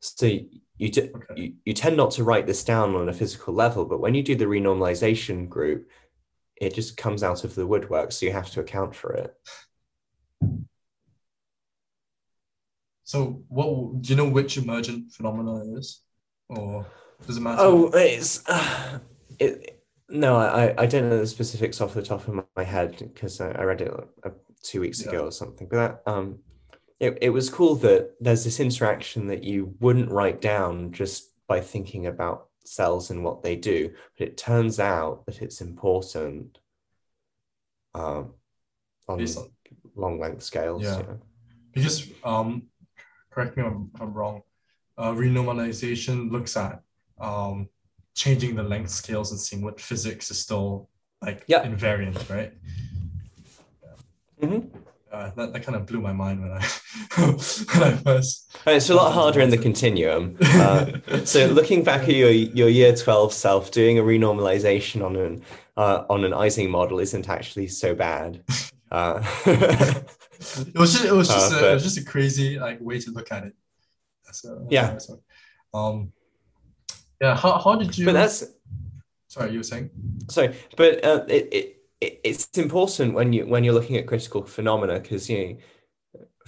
[0.00, 0.38] So
[0.80, 1.34] you, d- okay.
[1.36, 4.22] you you tend not to write this down on a physical level, but when you
[4.22, 5.90] do the renormalization group,
[6.56, 8.12] it just comes out of the woodwork.
[8.12, 9.34] So you have to account for it.
[13.04, 16.00] So, what do you know which emergent phenomena it is,
[16.48, 16.86] or
[17.26, 17.60] does it matter?
[17.60, 19.00] Oh, it's uh,
[19.38, 19.84] it.
[20.08, 23.50] No, I I don't know the specifics off the top of my head because I,
[23.50, 23.92] I read it
[24.24, 24.30] uh,
[24.62, 25.68] two weeks ago or something.
[25.70, 26.38] But that um,
[27.00, 31.60] it it was cool that there's this interaction that you wouldn't write down just by
[31.60, 36.58] thinking about cells and what they do, but it turns out that it's important.
[37.94, 38.34] Um,
[39.10, 39.50] on, on
[39.96, 40.82] long length scales.
[40.82, 41.02] Yeah.
[41.72, 42.64] Because um,
[43.30, 44.42] correct me if I'm, I'm wrong,
[44.98, 46.82] uh, renormalization looks at
[47.20, 47.68] um,
[48.14, 50.88] changing the length scales and seeing what physics is still
[51.22, 51.64] like yeah.
[51.64, 52.52] invariant, right?
[53.82, 54.48] Yeah.
[54.48, 54.78] Mm-hmm.
[55.12, 56.60] Uh, that, that kind of blew my mind when I
[57.16, 58.56] when I first.
[58.64, 60.36] And it's a lot harder in the continuum.
[60.40, 60.86] Uh,
[61.24, 65.42] so looking back at your your year twelve self, doing a renormalization on an
[65.76, 68.44] uh, on an Ising model isn't actually so bad.
[68.92, 72.60] Uh, it was just it was just uh, a, but, it was just a crazy
[72.60, 73.54] like way to look at it.
[74.30, 74.96] So, yeah.
[75.74, 76.12] Um.
[77.20, 77.36] Yeah.
[77.36, 78.06] How how did you?
[78.06, 78.44] But that's.
[79.26, 79.90] Sorry, you were saying.
[80.28, 85.00] Sorry, but uh, it, it it's important when you when you're looking at critical phenomena
[85.00, 85.56] because you know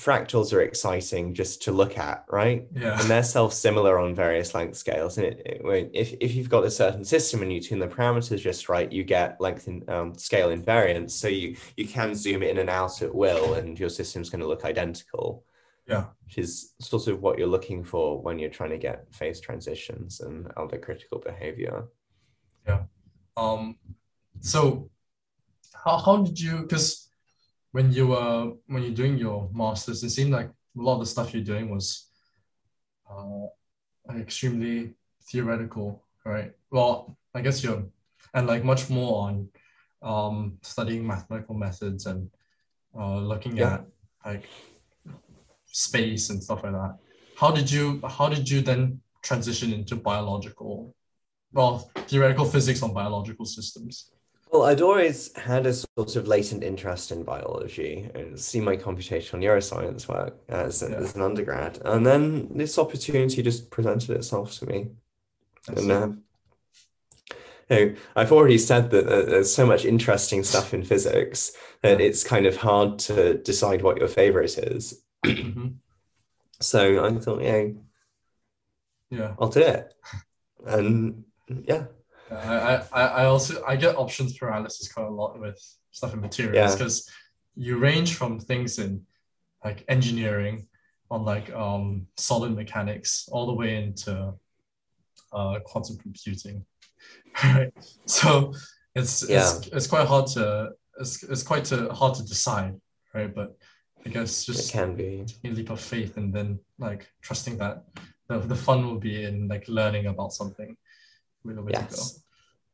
[0.03, 2.67] fractals are exciting just to look at, right?
[2.75, 2.99] Yeah.
[2.99, 5.17] And they're self-similar on various length scales.
[5.17, 8.41] And it, it, if, if you've got a certain system and you tune the parameters
[8.41, 11.13] just right, you get length in um, scale invariance.
[11.13, 14.49] So you you can zoom in and out at will, and your system's going to
[14.49, 15.45] look identical.
[15.87, 16.07] Yeah.
[16.25, 20.21] Which is sort of what you're looking for when you're trying to get phase transitions
[20.21, 21.85] and other critical behavior.
[22.67, 22.83] Yeah.
[23.37, 23.77] Um.
[24.41, 24.91] So,
[25.85, 26.63] how how did you?
[26.63, 27.09] Because
[27.73, 31.07] when you were when you're doing your masters, it seemed like a lot of the
[31.07, 32.09] stuff you're doing was
[33.11, 33.47] uh,
[34.17, 34.95] extremely
[35.31, 36.53] theoretical, right?
[36.71, 37.85] Well, I guess you're
[38.35, 39.49] and like much more on
[40.03, 42.31] um, studying mathematical methods and
[42.99, 43.75] uh, looking yeah.
[43.75, 43.85] at
[44.25, 44.49] like
[45.67, 46.97] space and stuff like that.
[47.37, 50.95] How did you how did you then transition into biological
[51.53, 54.11] well, theoretical physics on biological systems.
[54.53, 59.41] Well, I'd always had a sort of latent interest in biology and see my computational
[59.41, 60.97] neuroscience work as, Yeah.
[60.97, 61.79] as an undergrad.
[61.87, 64.91] And then this opportunity just presented itself to me.
[65.69, 66.09] I And uh,
[67.71, 72.03] you know, I've already said that uh, there's so much interesting stuff in physics that
[72.03, 75.03] it's kind of hard to decide what your favorite is.
[75.25, 75.77] Mhm.
[76.61, 77.65] So I thought, yeah,
[79.11, 79.35] Yeah.
[79.41, 79.95] I'll do it.
[80.65, 81.25] And
[81.65, 81.87] yeah,
[82.37, 85.59] I, I, I I also I get options paralysis quite a lot with
[85.91, 86.73] stuff in materials Yeah.
[86.77, 87.09] because
[87.55, 89.03] you range from things in
[89.65, 90.67] like engineering
[91.11, 94.35] on like um solid mechanics all the way into
[95.33, 96.65] uh quantum computing.
[97.45, 97.73] Right.
[98.07, 98.53] So
[98.95, 100.71] it's it's it's quite hard to
[101.01, 102.75] it's, it's quite to, hard to decide,
[103.15, 103.35] right?
[103.35, 103.57] But
[104.05, 105.25] I guess just it can be.
[105.45, 107.85] a leap of faith and then like trusting that
[108.29, 110.77] the, the fun will be in like learning about something.
[111.47, 111.67] To.
[111.69, 112.21] Yes.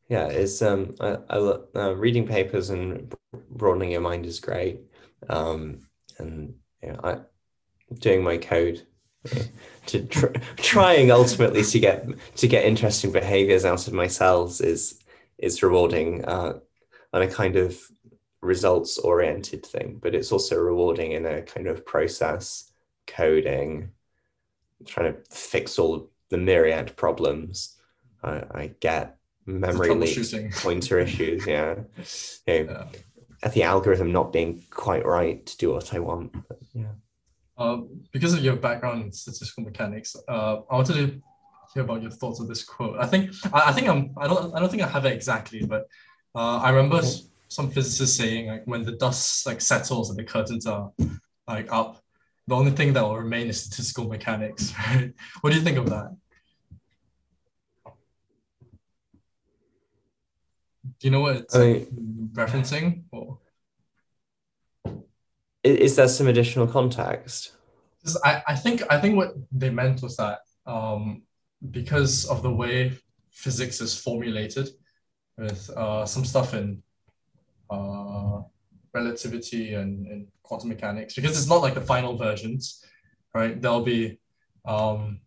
[0.09, 3.15] Yeah, it's um I, I uh, reading papers and
[3.51, 4.81] broadening your mind is great.
[5.29, 5.89] Um
[6.19, 7.19] and you know, I
[7.99, 8.87] doing my code
[9.87, 12.07] to tr- trying ultimately to get
[12.37, 15.01] to get interesting behaviors out of my cells is
[15.39, 16.59] is rewarding uh
[17.13, 17.79] on a kind of
[18.41, 22.71] results oriented thing, but it's also rewarding in a kind of process
[23.07, 23.91] coding,
[24.87, 27.78] trying to fix all the myriad problems
[28.23, 28.31] I,
[28.63, 29.17] I get
[29.47, 30.55] memory troubleshooting.
[30.63, 31.77] pointer issues, yeah.
[32.47, 32.85] You know, Yeah.
[33.43, 36.33] at the algorithm not being quite right to do what I want.
[36.49, 36.93] But yeah.
[37.57, 37.79] Uh,
[38.13, 41.21] because of your background in statistical mechanics, uh, I wanted to
[41.75, 42.97] hear about your thoughts of this quote.
[43.01, 45.65] I think I, I think I'm I don't I don't think I have it exactly,
[45.65, 45.83] but
[46.35, 47.21] uh, I remember Okay.
[47.49, 50.93] some physicists saying like when the dust like settles and the curtains are
[51.49, 52.01] like up,
[52.47, 54.73] the only thing that will remain is statistical mechanics.
[54.87, 55.13] Right?
[55.41, 56.15] What do you think of that?
[61.01, 61.89] Do you know what it's I like,
[62.33, 63.05] referencing?
[63.13, 63.39] Or
[65.63, 67.53] Is there some additional context?
[68.25, 71.23] I, I think I think what they meant was that um,
[71.71, 72.93] because of the way
[73.31, 74.71] physics is formulated
[75.37, 76.83] with uh, some stuff in
[77.71, 78.41] uh,
[78.93, 82.85] relativity and, and quantum mechanics, because it's not like the final versions,
[83.35, 83.61] right?
[83.61, 84.19] There'll be
[84.65, 85.21] um,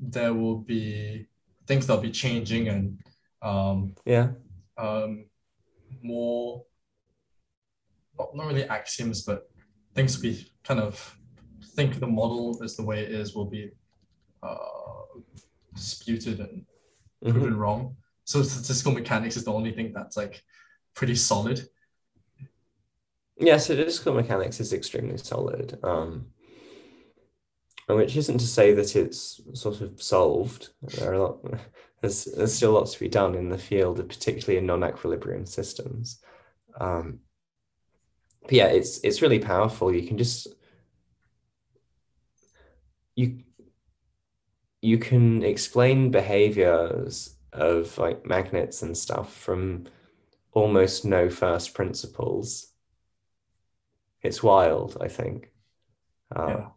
[0.00, 1.26] there will be
[1.66, 3.00] things that'll be changing and
[3.42, 4.28] um, Yeah.
[4.78, 5.26] Um,
[6.02, 6.64] more
[8.18, 9.48] not, not really axioms, but
[9.94, 11.18] things we kind of
[11.74, 13.70] think the model is the way it is will be
[14.42, 15.20] uh,
[15.74, 16.64] disputed and
[17.24, 17.32] Mhm.
[17.32, 17.96] proven wrong.
[18.24, 20.42] So statistical mechanics is the only thing that's like
[20.94, 21.68] pretty solid.
[23.38, 25.78] Yeah, so statistical mechanics is extremely solid.
[25.82, 26.32] Um,
[27.88, 30.70] which isn't to say that it's sort of solved.
[30.82, 31.44] There are a lot,
[32.00, 36.20] there's, there's still lots to be done in the field, particularly in non-equilibrium systems.
[36.80, 37.20] Um,
[38.42, 39.92] but yeah, it's it's really powerful.
[39.92, 40.48] You can just
[43.16, 43.42] you
[44.82, 49.84] you can explain behaviors of like magnets and stuff from
[50.52, 52.72] almost no first principles.
[54.22, 55.52] It's wild, I think.
[56.34, 56.70] Uh, Yeah.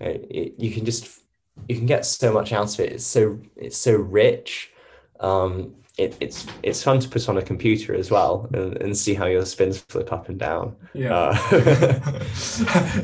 [0.00, 1.21] it, it- you can just
[1.68, 2.92] you can get so much out of it.
[2.92, 4.72] It's so it's so rich.
[5.20, 9.14] Um, it, it's it's fun to put on a computer as well and, and see
[9.14, 10.76] how your spins flip up and down.
[10.92, 11.14] Yeah.
[11.14, 11.36] Uh,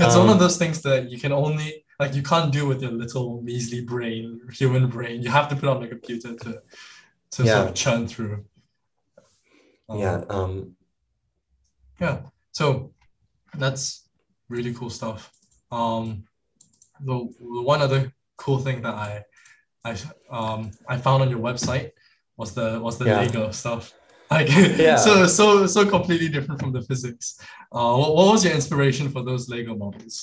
[0.00, 2.82] it's one Um, of those things that you can only like you can't do with
[2.82, 5.22] your little measly brain, human brain.
[5.22, 6.62] You have to put on a computer to
[7.32, 7.52] to Yeah.
[7.54, 8.44] sort of churn through.
[9.88, 10.24] Um, yeah.
[10.28, 10.76] Um,
[12.00, 12.20] yeah
[12.52, 12.92] so
[13.54, 14.08] that's
[14.48, 15.32] really cool stuff
[15.72, 16.24] um
[17.00, 18.12] the, the one other
[18.44, 19.22] cool thing that i
[19.84, 19.90] i
[20.38, 21.90] um i found on your website
[22.40, 23.20] was the was the Yeah.
[23.20, 23.92] lego stuff
[24.30, 24.48] like
[24.86, 24.96] Yeah.
[25.06, 27.26] so so so completely different from the physics
[27.76, 30.16] uh what, what was your inspiration for those lego models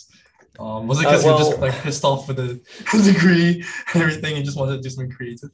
[0.59, 2.49] um was it Uh, because you're just like pissed off with the
[3.11, 3.51] degree
[3.93, 5.51] and everything and just wanted to do something creative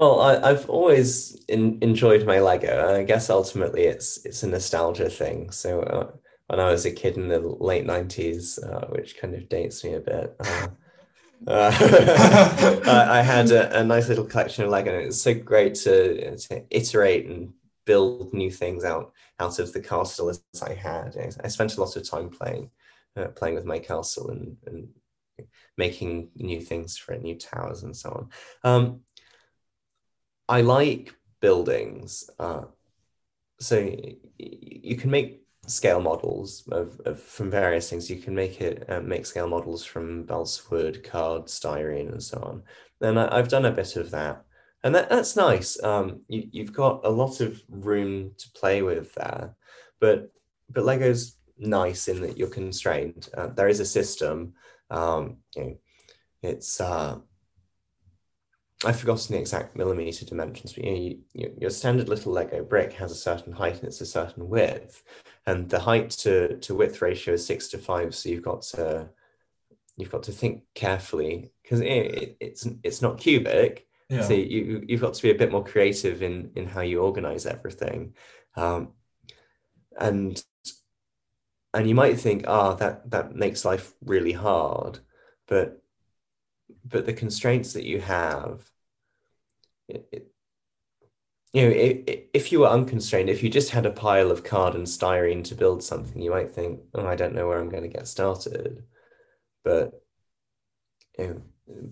[0.00, 1.10] Well, I, I've always
[1.54, 2.72] in, enjoyed my Lego.
[2.88, 5.38] and I guess ultimately it's it's a nostalgia thing.
[5.52, 6.06] So uh,
[6.48, 7.38] when I was a kid in the
[7.70, 10.26] late '90s, uh, which kind of dates me a bit,
[11.46, 11.72] uh,
[12.86, 14.96] I, I had a, a nice little collection of Lego.
[14.96, 17.52] And it's so great to, to iterate and
[17.84, 21.16] build new things out out of the castle as I had.
[21.42, 22.70] I, spent a lot of time playing
[23.16, 24.88] uh, playing with my castle and, and
[25.76, 28.70] making new things for it, new towers and so on.
[28.70, 29.00] Um,
[30.48, 32.28] I like buildings.
[32.38, 32.64] Uh,
[33.58, 33.78] so
[34.38, 38.10] you can make scale models of, of from various things.
[38.10, 42.38] You can make it uh, make scale models from balsa wood, card, styrene, and so
[42.38, 42.62] on.
[43.00, 44.44] And I, I've done a bit of that.
[44.82, 45.82] and that, that's nice.
[45.82, 49.54] Um, you, you've got a lot of room to play with there,
[50.00, 50.32] but
[50.70, 53.28] but Lego's nice in that you're constrained.
[53.36, 54.54] Uh, there is a system.
[54.90, 55.78] Um, you know,
[56.42, 57.18] it's uh,
[58.84, 62.64] I've forgotten the exact millimeter dimensions, but you know, you, you, your standard little Lego
[62.64, 65.02] brick has a certain height and it's a certain width,
[65.46, 68.14] and the height to, to width ratio is six to five.
[68.14, 69.08] So you've got to
[69.96, 73.86] you've got to think carefully because it, it, it's it's not cubic.
[74.08, 74.22] Yeah.
[74.22, 77.46] So you you've got to be a bit more creative in in how you organize
[77.46, 78.14] everything,
[78.56, 78.92] um,
[79.98, 80.42] and
[81.72, 84.98] and you might think, ah, oh, that that makes life really hard,
[85.46, 85.82] but
[86.84, 88.71] but the constraints that you have
[90.12, 90.32] it,
[91.52, 94.74] you know, it, if you were unconstrained, if you just had a pile of card
[94.74, 97.82] and styrene to build something, you might think, "Oh, I don't know where I'm going
[97.82, 98.84] to get started."
[99.64, 100.02] But
[101.18, 101.42] you know,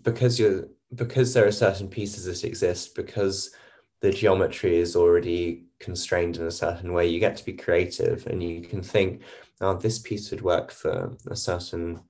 [0.02, 3.54] because you're because there are certain pieces that exist, because
[4.00, 8.42] the geometry is already constrained in a certain way, you get to be creative, and
[8.42, 9.22] you can think,
[9.60, 12.00] "Oh, this piece would work for a certain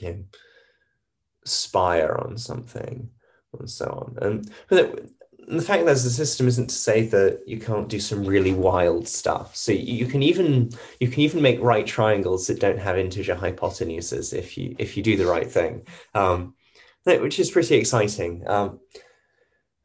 [0.00, 0.24] you know,
[1.44, 3.10] spire on something."
[3.58, 4.18] And so on.
[4.26, 4.50] And
[5.48, 8.52] the fact that there's a system isn't to say that you can't do some really
[8.52, 9.56] wild stuff.
[9.56, 10.70] So you can even
[11.00, 15.02] you can even make right triangles that don't have integer hypotenuses if you if you
[15.02, 16.54] do the right thing, um,
[17.04, 18.44] which is pretty exciting.
[18.46, 18.80] Um,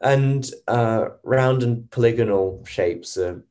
[0.02, 3.46] and uh, round and polygonal shapes are,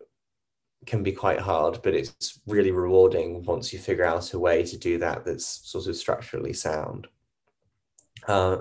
[0.84, 4.76] can be quite hard, but it's really rewarding once you figure out a way to
[4.76, 7.06] do that that's sort of structurally sound.
[8.28, 8.58] Uh,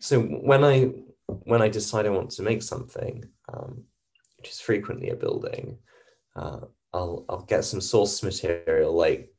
[0.00, 0.90] so when I
[1.26, 3.84] when I decide I want to make something, um,
[4.38, 5.78] which is frequently a building,
[6.34, 6.60] uh,
[6.92, 9.32] I'll I'll get some source material like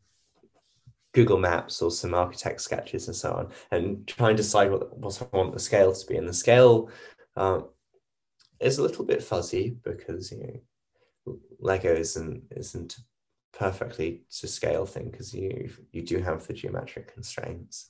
[1.13, 5.21] Google Maps or some architect sketches and so on, and try and decide what what
[5.21, 6.15] I want the scale to be.
[6.15, 6.89] And the scale
[7.35, 7.61] uh,
[8.59, 10.61] is a little bit fuzzy because you
[11.25, 12.97] know Lego isn't isn't
[13.51, 17.89] perfectly to scale thing because you you do have the geometric constraints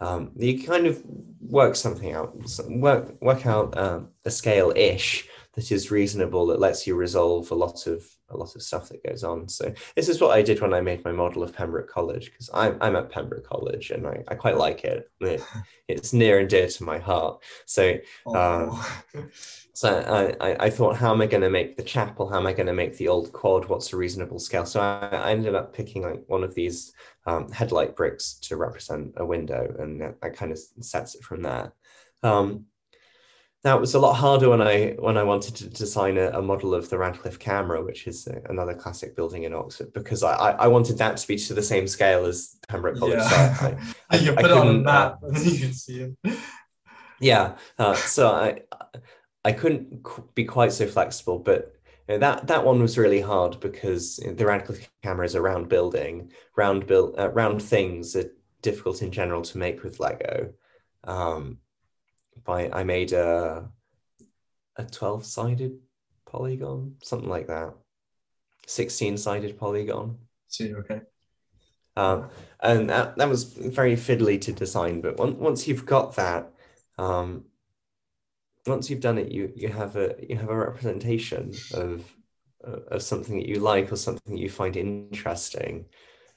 [0.00, 1.02] um, you kind of
[1.40, 2.36] work something out,
[2.68, 7.54] work work out uh, a scale ish that is reasonable that lets you resolve a
[7.54, 9.48] lot of a lot of stuff that goes on.
[9.48, 12.50] So this is what I did when I made my model of Pembroke College because
[12.52, 15.10] I'm, I'm at Pembroke College and I, I quite like it.
[15.20, 15.42] it.
[15.88, 17.42] It's near and dear to my heart.
[17.64, 17.94] So
[18.26, 19.00] oh.
[19.72, 22.28] so I, I thought, how am I going to make the chapel?
[22.28, 23.64] How am I going to make the old quad?
[23.70, 24.66] What's a reasonable scale?
[24.66, 26.92] So I, I ended up picking like one of these
[27.24, 31.40] um, headlight bricks to represent a window, and that, that kind of sets it from
[31.40, 31.72] there.
[32.22, 32.66] Um,
[33.64, 36.42] now it was a lot harder when I when I wanted to design a, a
[36.42, 40.32] model of the Radcliffe camera, which is a, another classic building in Oxford, because I,
[40.34, 43.18] I, I wanted that to be to the same scale as Pembroke College.
[43.18, 43.54] Yeah.
[43.54, 43.66] So
[44.10, 46.38] I, I, you put it on a map, uh, and you can see it.
[47.20, 48.60] Yeah, uh, so I
[49.44, 51.74] I couldn't be quite so flexible, but
[52.08, 55.68] you know, that that one was really hard because the Radcliffe camera is a round
[55.68, 58.30] building, round build, uh, round things are
[58.62, 60.52] difficult in general to make with Lego.
[61.04, 61.58] Um,
[62.44, 63.68] by I made a
[64.76, 65.78] a twelve sided
[66.26, 67.74] polygon, something like that,
[68.66, 70.18] sixteen sided polygon.
[70.48, 71.02] See, okay.
[71.96, 76.48] Um, and that, that was very fiddly to design, but once once you've got that,
[76.96, 77.44] um,
[78.66, 82.04] once you've done it, you you have a you have a representation of
[82.64, 85.86] uh, of something that you like or something that you find interesting,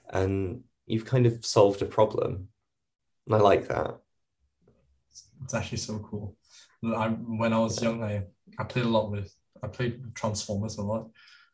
[0.10, 2.48] and you've kind of solved a problem.
[3.28, 4.00] And I like that.
[5.44, 6.36] It's actually so cool.
[6.84, 8.24] I, when I was young, I,
[8.58, 9.34] I played a lot with
[9.64, 11.10] I played Transformers a lot.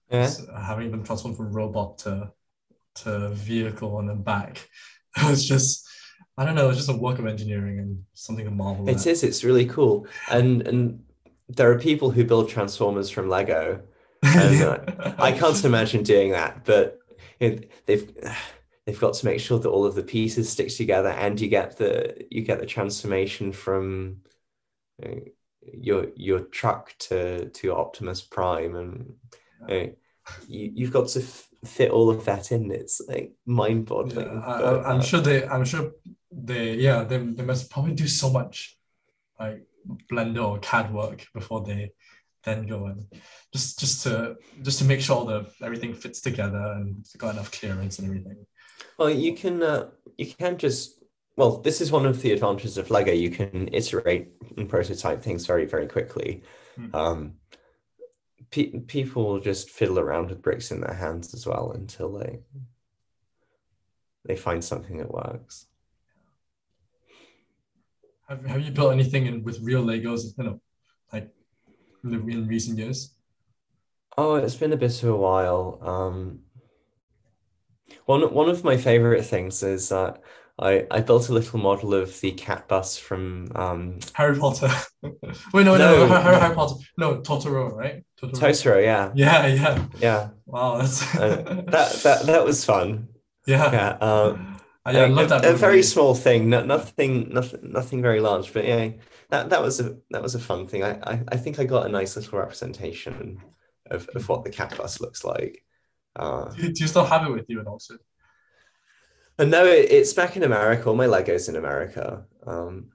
[0.09, 0.31] Yeah.
[0.57, 2.31] having them transform from robot to
[3.03, 4.67] to vehicle and then back.
[5.17, 5.87] It was just
[6.37, 9.07] I don't know, it's just a work of engineering and something to marvel It at.
[9.07, 10.07] is, it's really cool.
[10.29, 11.03] And and
[11.49, 13.81] there are people who build transformers from Lego.
[14.23, 16.99] And uh, I can't imagine doing that, but
[17.39, 18.11] it, they've
[18.87, 21.75] they've got to make sure that all of the pieces stick together and you get
[21.75, 24.21] the you get the transformation from
[25.03, 25.21] you know,
[25.73, 29.13] your your truck to to Optimus Prime and
[29.61, 29.91] you know,
[30.47, 32.71] you, you've got to f- fit all of that in.
[32.71, 34.25] It's like mind boggling.
[34.25, 35.45] Yeah, I, am uh, sure they.
[35.45, 35.91] I'm sure
[36.31, 36.75] they.
[36.75, 38.77] Yeah, they, they must probably do so much,
[39.37, 39.63] like
[40.09, 41.91] Blender or CAD work before they
[42.43, 43.05] then go and
[43.51, 47.99] just just to just to make sure that everything fits together and got enough clearance
[47.99, 48.45] and everything.
[48.97, 51.03] Well, you can uh, you can just
[51.35, 53.11] well, this is one of the advantages of Lego.
[53.11, 56.43] You can iterate and prototype things very very quickly.
[56.79, 56.95] Mm.
[56.95, 57.33] Um,
[58.51, 62.39] pe- people just fiddle around with bricks in their hands as well until they
[64.25, 65.67] they find something that works.
[68.27, 70.37] Have, have you built anything in, with real Legos?
[70.37, 70.61] You know,
[71.13, 71.31] like
[72.03, 73.11] in recent years?
[74.17, 75.79] Oh, it's been a bit of a while.
[75.81, 76.39] Um,
[78.05, 80.21] one one of my favorite things is that
[80.59, 84.71] I, I built a little model of the cat bus from um, Harry Potter.
[85.03, 85.13] Wait,
[85.53, 86.75] no, no, no, Harry, Harry Potter.
[86.97, 88.03] No, Totoro, right?
[88.19, 88.39] Totoro.
[88.39, 89.11] Totoro, yeah.
[89.13, 89.85] Yeah, yeah.
[89.99, 90.29] Yeah.
[90.47, 93.09] Wow, that's uh, that that that was fun.
[93.47, 93.71] Yeah.
[93.71, 93.89] Yeah.
[94.01, 95.45] Um, I, I love that.
[95.45, 98.89] A, a, very small thing, no, nothing, nothing, nothing very large, but yeah,
[99.29, 100.83] that that was a that was a fun thing.
[100.83, 103.39] I I, I think I got a nice little representation
[103.89, 105.63] of, of what the cat bus looks like.
[106.17, 107.95] Uh, do, you still have it with you and also?
[109.37, 110.89] And no, it, it's back in America.
[110.89, 112.25] All my Legos in America.
[112.45, 112.91] Um,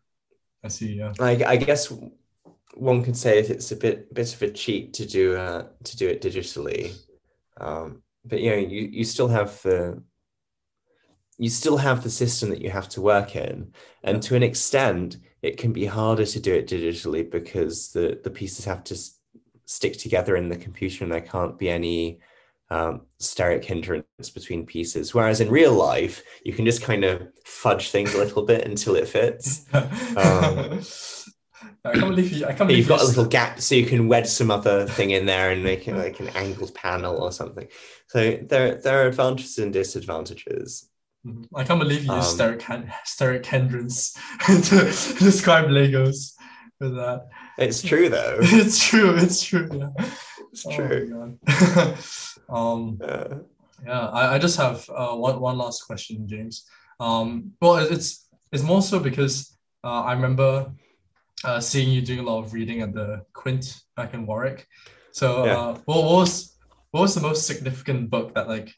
[0.64, 0.94] I see.
[0.94, 1.12] Yeah.
[1.20, 1.92] I, I guess
[2.74, 6.08] one could say it's a bit bit of a cheat to do uh, to do
[6.08, 6.96] it digitally,
[7.60, 10.02] um, but you know you you still have the
[11.38, 13.72] you still have the system that you have to work in,
[14.02, 18.30] and to an extent, it can be harder to do it digitally because the the
[18.30, 18.96] pieces have to
[19.64, 22.20] stick together in the computer, and there can't be any
[22.72, 25.14] um, steric hindrance between pieces.
[25.14, 28.96] Whereas in real life, you can just kind of fudge things a little bit until
[28.96, 29.66] it fits.
[29.74, 30.80] Um,
[31.84, 32.46] I can't believe you.
[32.46, 35.26] I can't you've got a little gap, so you can wedge some other thing in
[35.26, 37.68] there and make it like an angled panel or something.
[38.06, 40.88] So there, there are advantages and disadvantages.
[41.26, 41.54] Mm-hmm.
[41.56, 42.62] I can't believe you um, use steric,
[43.06, 44.12] steric hindrance
[44.46, 44.84] to
[45.18, 46.32] describe Legos
[46.78, 47.28] for that.
[47.58, 48.38] It's true though.
[48.40, 49.14] it's true.
[49.16, 49.68] It's true.
[49.72, 50.06] Yeah.
[50.52, 51.38] It's true.
[52.48, 53.26] Oh, um, yeah,
[53.86, 56.66] yeah I, I just have uh, one, one last question, James.
[57.00, 60.70] Um, well, it's it's more so because uh, I remember
[61.44, 64.66] uh, seeing you doing a lot of reading at the Quint back in Warwick.
[65.10, 65.58] So, yeah.
[65.58, 66.56] uh, what, what was
[66.90, 68.72] what was the most significant book that like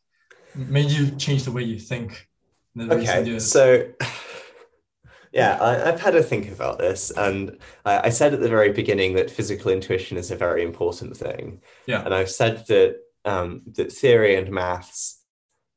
[0.55, 2.29] made you change the way you think?
[2.79, 3.89] okay, so
[5.35, 8.70] yeah, I, have had to think about this, and I, I, said at the very
[8.73, 11.61] beginning that physical intuition is a very important thing.
[11.86, 15.24] Yeah, and I've said that um, that theory and maths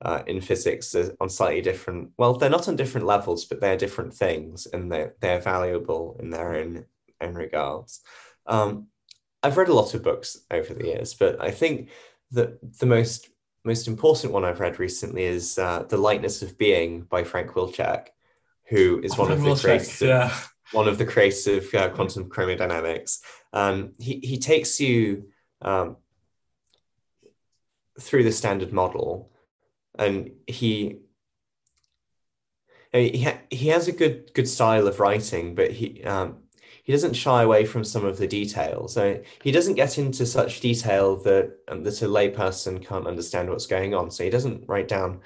[0.04, 2.12] uh, in physics are on slightly different.
[2.20, 6.30] Well, they're not on different levels, but they're different things, and they're they're valuable in
[6.30, 6.86] their own
[7.20, 8.02] own regards.
[8.46, 8.88] Um,
[9.42, 11.90] I've read a lot of books over the years, but I think
[12.32, 13.32] that the most
[13.66, 18.10] most important one I've read recently is uh, The Lightness of Being by Frank Wilczek,
[18.70, 20.38] who is oh, one, of the creators of, yeah.
[20.72, 23.20] one of the creators of uh, quantum chromodynamics.
[23.54, 25.30] Um, he, he takes you
[25.62, 25.98] um,
[28.00, 29.32] through the standard model
[29.98, 30.98] and he
[32.94, 36.38] he, ha- he has a good good style of writing but he um,
[36.84, 40.62] he doesn't shy away from some of the details so he doesn't get into such
[40.62, 44.88] detail that um, that a layperson can't understand what's going on so he doesn't write
[44.88, 45.20] down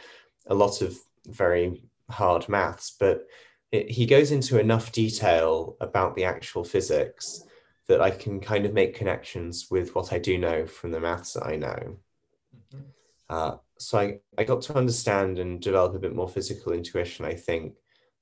[0.48, 0.98] a lot of
[1.28, 3.26] very hard maths but
[3.72, 7.44] it, he goes into enough detail about the actual physics
[7.88, 11.34] that I can kind of make connections with what I do know from the maths
[11.34, 11.98] that I know.
[13.30, 17.34] Uh, so I, I got to understand and develop a bit more physical intuition, I
[17.34, 17.76] think,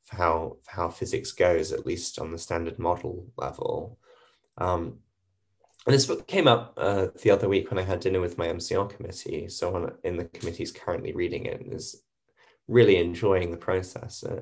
[0.04, 4.00] for how, for how physics goes, at least on the standard model level.
[4.58, 5.00] Um,
[5.86, 8.48] and this book came up uh, the other week when I had dinner with my
[8.48, 9.50] MCR committee.
[9.50, 12.04] So in the committee is currently reading it and is
[12.70, 14.24] really enjoying the process.
[14.24, 14.42] Uh,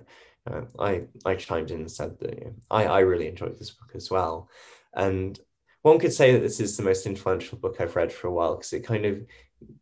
[0.50, 3.72] uh, I I chimed in and said that you know, I I really enjoyed this
[3.72, 4.50] book as well,
[4.94, 5.40] and
[5.82, 8.56] one could say that this is the most influential book I've read for a while
[8.56, 9.26] because it kind of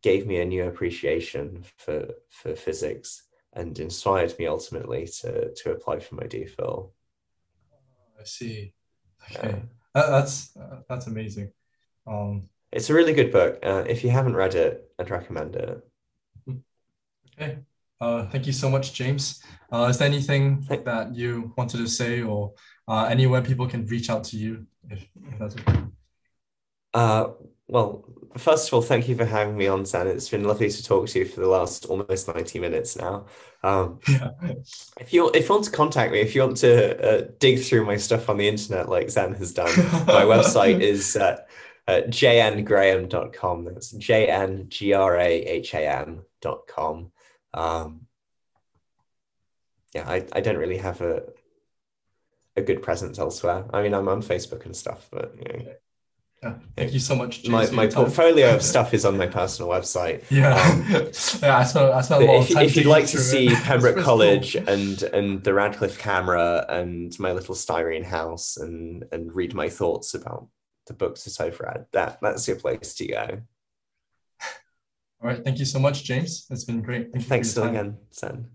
[0.02, 3.24] gave me a new appreciation for for physics
[3.54, 6.92] and inspired me ultimately to to apply for my DPhil.
[8.20, 8.74] I see.
[9.24, 9.62] Okay,
[9.94, 11.52] that, that's uh, that's amazing.
[12.08, 13.60] Um, it's a really good book.
[13.64, 15.82] Uh, if you haven't read it, I'd recommend it.
[17.40, 17.60] Okay.
[18.02, 19.42] Uh, thank you so much, James.
[19.72, 22.54] Uh, is there anything that you wanted to say or
[22.88, 25.80] uh, anywhere people can reach out to you if, if that's okay?
[26.94, 27.28] Uh,
[27.68, 28.06] well,
[28.38, 30.08] first of all, thank you for having me on, San.
[30.08, 33.26] It's been lovely to talk to you for the last almost 90 minutes now.
[33.64, 34.30] Um, yeah.
[35.00, 37.86] If you if you want to contact me, if you want to uh, dig through
[37.86, 41.38] my stuff on the internet like Zan has done, my website is uh,
[41.88, 43.66] uh, jngraham.com.
[43.66, 47.12] That's J N G R A H A M.com.
[47.56, 48.08] Um,
[49.94, 51.24] yeah, I, I don't really have a
[52.58, 53.66] a good presence elsewhere.
[53.74, 55.74] I mean, I'm on Facebook and stuff, but you know,
[56.44, 57.44] yeah, thank you so much.
[57.44, 60.24] James, my my portfolio of stuff is on my personal website.
[60.30, 60.86] Yeah, um,
[61.42, 61.58] yeah.
[61.58, 62.66] I spent I spent a lot if, of time.
[62.66, 63.58] If you'd like to see it.
[63.64, 64.70] Pembroke College cool.
[64.70, 70.14] and and the Radcliffe camera and my little styrene house and and read my thoughts
[70.14, 70.48] about
[70.88, 73.42] the books that I've read, that that's your place to go.
[75.26, 75.44] All right.
[75.44, 76.46] Thank you so much, James.
[76.52, 77.12] It's been great.
[77.12, 78.46] Thank Thanks again, Sen.